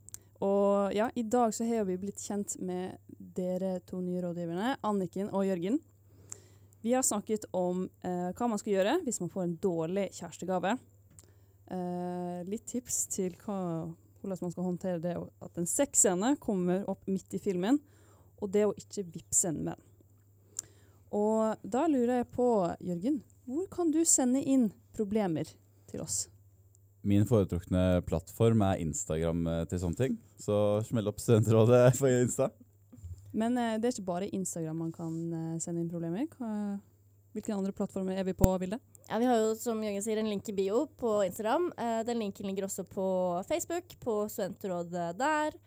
Og 0.44 0.92
ja, 0.92 1.08
i 1.14 1.24
dag 1.24 1.54
så 1.54 1.64
har 1.64 1.86
vi 1.88 1.96
blitt 2.00 2.20
kjent 2.20 2.58
med 2.60 2.98
dere 3.36 3.78
to 3.88 4.02
nye 4.04 4.20
rådgiverne, 4.24 4.74
Anniken 4.84 5.30
og 5.32 5.46
Jørgen. 5.48 5.78
Vi 6.84 6.92
har 6.92 7.02
snakket 7.02 7.48
om 7.56 7.86
eh, 8.04 8.28
hva 8.36 8.48
man 8.50 8.60
skal 8.60 8.76
gjøre 8.76 8.98
hvis 9.06 9.18
man 9.22 9.32
får 9.32 9.46
en 9.46 9.56
dårlig 9.62 10.04
kjærestegave. 10.14 10.76
Eh, 11.72 12.44
litt 12.46 12.66
tips 12.68 13.06
til 13.16 13.34
hva, 13.40 13.88
hvordan 14.20 14.44
man 14.44 14.52
skal 14.54 14.68
håndtere 14.68 15.02
det 15.02 15.16
at 15.16 15.58
en 15.58 15.66
sexscene 15.66 16.36
kommer 16.42 16.84
opp 16.90 17.08
midt 17.10 17.34
i 17.34 17.42
filmen, 17.42 17.80
og 18.36 18.52
det 18.52 18.68
å 18.68 18.76
ikke 18.76 19.06
vippse 19.16 19.50
en 19.50 19.64
venn. 19.70 19.82
Og 21.16 21.64
da 21.64 21.86
lurer 21.88 22.20
jeg 22.20 22.30
på, 22.34 22.48
Jørgen, 22.84 23.20
hvor 23.48 23.66
kan 23.72 23.90
du 23.94 24.02
sende 24.04 24.42
inn 24.44 24.68
problemer 24.94 25.48
til 25.88 26.04
oss? 26.04 26.26
Min 27.06 27.26
foretrukne 27.28 28.02
plattform 28.06 28.64
er 28.66 28.82
Instagram 28.82 29.46
eh, 29.52 29.62
til 29.70 29.82
sånne 29.82 30.00
ting. 30.00 30.16
Så 30.42 30.56
smell 30.88 31.06
opp 31.06 31.22
Studentrådet 31.22 31.84
på 32.00 32.10
Insta. 32.10 32.50
Men 33.36 33.56
eh, 33.60 33.76
det 33.78 33.88
er 33.88 33.96
ikke 33.96 34.10
bare 34.10 34.32
Instagram 34.34 34.84
man 34.86 34.92
kan 34.94 35.14
eh, 35.30 35.56
sende 35.62 35.84
inn 35.84 35.92
problemer. 35.92 36.26
Hva, 36.34 36.50
hvilke 37.36 37.52
andre 37.54 37.74
plattformer 37.76 38.16
er 38.16 38.24
vi 38.24 38.32
på, 38.34 38.48
Vilde? 38.58 38.80
Ja, 39.06 39.20
Vi 39.20 39.28
har 39.28 39.38
jo 39.38 39.52
som 39.60 39.82
Jørgen 39.84 40.02
sier, 40.02 40.18
en 40.18 40.30
link 40.32 40.48
i 40.48 40.56
bio 40.56 40.86
på 40.98 41.20
Instagram. 41.28 41.68
Eh, 41.78 42.00
den 42.08 42.22
linken 42.24 42.48
ligger 42.48 42.66
også 42.66 42.86
på 42.88 43.06
Facebook, 43.46 43.94
på 44.00 44.24
Studentrådet 44.32 45.12
der. 45.20 45.58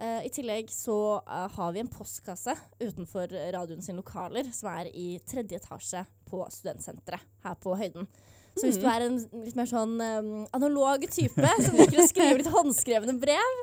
Eh, 0.00 0.24
I 0.26 0.30
tillegg 0.32 0.72
så 0.72 1.20
eh, 1.20 1.46
har 1.54 1.76
vi 1.76 1.82
en 1.84 1.92
postkasse 1.92 2.56
utenfor 2.80 3.28
radioen 3.52 3.84
sine 3.84 4.00
lokaler, 4.00 4.48
som 4.56 4.72
er 4.72 4.88
i 4.96 5.20
tredje 5.28 5.60
etasje 5.60 6.06
på 6.30 6.40
studentsenteret 6.48 7.28
her 7.44 7.58
på 7.60 7.76
høyden. 7.76 8.08
Så 8.58 8.66
hvis 8.66 8.80
du 8.82 8.86
er 8.90 9.06
en 9.06 9.16
litt 9.44 9.56
mer 9.58 9.68
sånn 9.70 9.94
um, 10.00 10.30
analog 10.56 11.04
type 11.12 11.52
som 11.64 11.76
liker 11.78 12.02
å 12.02 12.06
skrive 12.08 12.40
litt 12.40 12.50
håndskrevne 12.50 13.14
brev, 13.22 13.60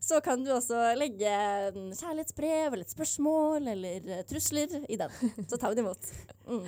så 0.00 0.20
kan 0.24 0.40
du 0.44 0.48
også 0.54 0.94
legge 0.96 1.30
mm, 1.74 1.90
kjærlighetsbrev 1.98 2.72
eller 2.72 2.86
et 2.86 2.94
spørsmål 2.94 3.68
eller 3.74 4.08
eh, 4.08 4.22
trusler 4.28 4.78
i 4.88 4.96
den. 5.00 5.12
Så 5.50 5.60
tar 5.60 5.70
vi 5.70 5.78
det 5.78 5.84
imot. 5.84 6.08
Mm. 6.48 6.64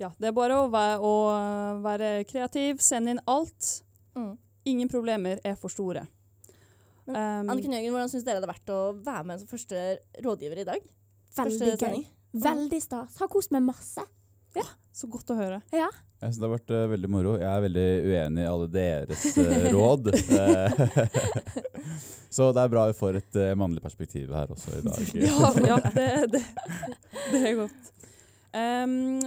Ja, 0.00 0.12
det 0.20 0.30
er 0.30 0.36
bare 0.36 0.60
å 0.60 0.68
være, 0.72 1.00
å 1.04 1.14
være 1.84 2.12
kreativ, 2.28 2.84
sende 2.84 3.16
inn 3.16 3.22
alt. 3.28 3.72
Mm. 4.16 4.34
Ingen 4.70 4.92
problemer 4.92 5.40
er 5.44 5.56
for 5.60 5.72
store. 5.72 6.04
Men 6.04 6.18
Um, 7.10 7.48
Anniken 7.50 7.72
Jørgen, 7.74 7.90
hvordan 7.90 8.10
syns 8.12 8.22
dere 8.22 8.38
det 8.38 8.46
er 8.46 8.52
vært 8.52 8.70
å 8.70 8.80
være 9.02 9.24
med 9.26 9.40
som 9.40 9.48
første 9.50 9.78
rådgiver 10.22 10.60
i 10.62 10.66
dag? 10.68 10.84
Veldig 11.34 11.70
gøy. 11.80 12.04
Veldig 12.44 12.78
stas. 12.84 13.16
Har 13.18 13.30
kost 13.32 13.50
meg 13.50 13.64
masse. 13.66 14.04
Så 15.00 15.08
godt 15.08 15.30
å 15.32 15.36
høre. 15.38 15.60
Ja. 15.72 15.88
Jeg 16.20 16.34
synes 16.34 16.38
det 16.42 16.44
har 16.44 16.52
vært 16.52 16.72
uh, 16.74 16.82
veldig 16.90 17.08
moro. 17.08 17.30
Jeg 17.40 17.48
er 17.48 17.62
veldig 17.64 17.84
uenig 18.04 18.42
i 18.42 18.48
alle 18.50 18.66
deres 18.74 19.22
uh, 19.38 19.62
råd. 19.76 20.10
Eh, 20.12 20.80
så 22.36 22.50
det 22.52 22.64
er 22.64 22.72
bra 22.74 22.82
vi 22.90 22.96
får 22.98 23.20
et 23.22 23.38
uh, 23.40 23.52
mannlig 23.56 23.80
perspektiv 23.80 24.34
her 24.36 24.52
også 24.52 24.74
i 24.76 24.82
dag. 24.84 24.98
Ja, 25.24 25.52
ja 25.70 25.78
det, 25.86 26.08
det, 26.34 26.42
det 27.32 27.40
er 27.40 27.56
godt. 27.62 27.88
Um, 28.52 29.22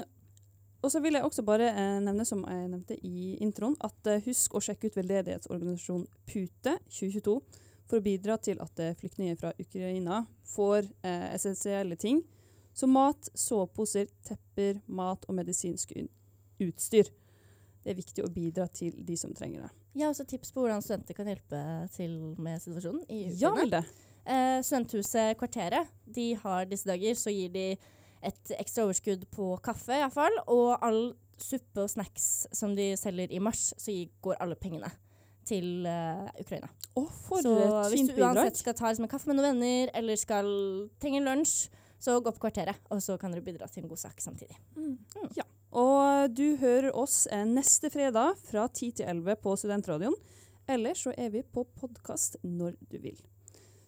og 0.84 0.92
så 0.92 1.02
vil 1.02 1.18
jeg 1.18 1.26
også 1.26 1.46
bare 1.48 1.72
nevne, 2.04 2.28
som 2.28 2.44
jeg 2.44 2.68
nevnte 2.68 3.00
i 3.08 3.34
introen, 3.42 3.78
at 3.82 4.14
husk 4.28 4.54
å 4.54 4.62
sjekke 4.62 4.92
ut 4.92 4.98
veldedighetsorganisasjonen 5.00 6.06
Pute 6.28 6.76
2022 6.92 7.38
for 7.88 7.98
å 7.98 8.04
bidra 8.04 8.36
til 8.44 8.60
at 8.62 8.82
flyktninger 9.00 9.40
fra 9.40 9.56
Ukraina 9.64 10.26
får 10.54 10.92
essensielle 11.32 11.96
ting 11.98 12.20
som 12.74 12.94
mat, 12.94 13.30
soveposer, 13.38 14.10
tepper, 14.26 14.82
mat 14.88 15.26
og 15.30 15.38
medisinsk 15.38 15.94
utstyr. 16.64 17.12
Det 17.84 17.92
er 17.92 18.00
viktig 18.00 18.24
å 18.24 18.32
bidra 18.32 18.68
til 18.72 18.96
de 19.06 19.18
som 19.20 19.34
trenger 19.36 19.66
det. 19.66 19.72
Jeg 19.94 20.08
har 20.08 20.14
også 20.14 20.26
tips 20.26 20.54
på 20.54 20.64
hvordan 20.64 20.82
studenter 20.82 21.18
kan 21.18 21.30
hjelpe 21.30 21.60
til 21.94 22.14
med 22.42 22.62
situasjonen 22.64 23.04
i 23.12 23.26
Ja, 23.38 23.52
Ukraina. 23.52 23.84
Vilde. 23.84 23.84
Eh, 24.24 24.60
studenthuset 24.64 25.36
Kvarteret 25.38 25.92
de 26.16 26.30
har 26.40 26.70
disse 26.70 26.88
dager 26.88 27.18
så 27.20 27.34
gir 27.34 27.52
de 27.52 27.66
et 28.24 28.54
ekstra 28.56 28.86
overskudd 28.88 29.26
på 29.36 29.50
kaffe 29.64 29.98
i 29.98 30.00
hvert 30.00 30.16
fall, 30.16 30.38
og 30.48 30.78
all 30.80 31.02
suppe 31.36 31.84
og 31.84 31.92
snacks 31.92 32.48
som 32.56 32.72
de 32.78 32.94
selger 32.96 33.34
i 33.36 33.42
mars, 33.44 33.74
så 33.78 33.92
går 34.24 34.40
alle 34.40 34.56
pengene 34.56 34.88
til 35.44 35.84
uh, 35.84 36.30
Ukraina. 36.40 36.70
For 36.96 37.44
så 37.44 37.56
hvis 37.92 38.08
du 38.08 38.22
uansett 38.22 38.62
skal 38.62 38.78
ta 38.78 38.88
liksom, 38.88 39.10
en 39.10 39.12
kaffe 39.12 39.28
med 39.28 39.42
noen 39.42 39.50
venner, 39.50 39.92
eller 39.98 40.20
skal 40.20 40.48
trenge 41.04 41.20
lunsj, 41.26 41.68
så 42.04 42.20
gå 42.20 42.34
på 42.36 42.44
Kvarteret, 42.44 42.82
og 42.92 43.00
så 43.04 43.16
kan 43.20 43.32
dere 43.32 43.46
bidra 43.46 43.68
til 43.72 43.84
en 43.84 43.92
god 43.92 44.02
sak 44.02 44.20
samtidig. 44.22 44.58
Og 45.74 46.34
du 46.36 46.58
hører 46.62 46.92
oss 47.00 47.24
eh, 47.32 47.46
neste 47.48 47.90
fredag 47.94 48.36
fra 48.44 48.68
10 48.68 48.92
til 49.00 49.08
11 49.08 49.40
på 49.42 49.56
Studentradioen. 49.58 50.18
Eller 50.70 50.96
så 50.96 51.14
er 51.18 51.32
vi 51.34 51.42
på 51.44 51.64
podkast 51.80 52.38
når 52.44 52.76
du 52.92 53.00
vil. 53.02 53.18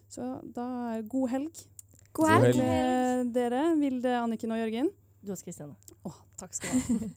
Så 0.08 0.40
da 0.56 1.00
god 1.08 1.28
helg. 1.34 1.62
God 2.12 2.24
God 2.24 2.32
helg. 2.32 2.44
helg. 2.44 2.58
med 2.64 3.32
dere, 3.36 3.62
Vilde, 3.80 4.16
Anniken 4.18 4.56
og 4.56 4.60
Jørgen. 4.64 4.90
Du 5.22 5.32
og 5.34 5.44
Kristiane. 5.44 5.76
Å, 6.06 6.12
takk 6.40 6.56
skal 6.56 6.72
du 6.72 6.76
ha. 6.80 7.12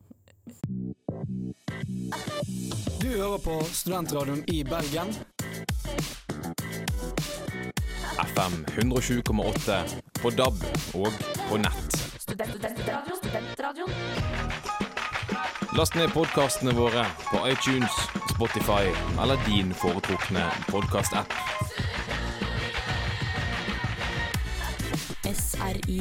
Du 2.99 3.07
hører 3.07 3.38
på 3.41 3.55
Studentradioen 3.73 4.43
i 4.53 4.63
Bergen. 4.63 5.13
FM 8.39 8.65
107,8 8.91 9.84
på 10.21 10.30
DAB 10.30 10.54
og 10.93 11.08
på 11.49 11.58
nett. 11.58 11.95
Last 15.78 15.95
ned 15.95 16.08
podkastene 16.13 16.71
våre 16.71 17.04
på 17.32 17.41
iTunes, 17.52 17.91
Spotify 18.32 18.88
eller 19.21 19.36
din 19.47 19.73
foretrukne 19.73 20.45
podkast-app. 20.71 21.34
srib.no. 25.36 25.99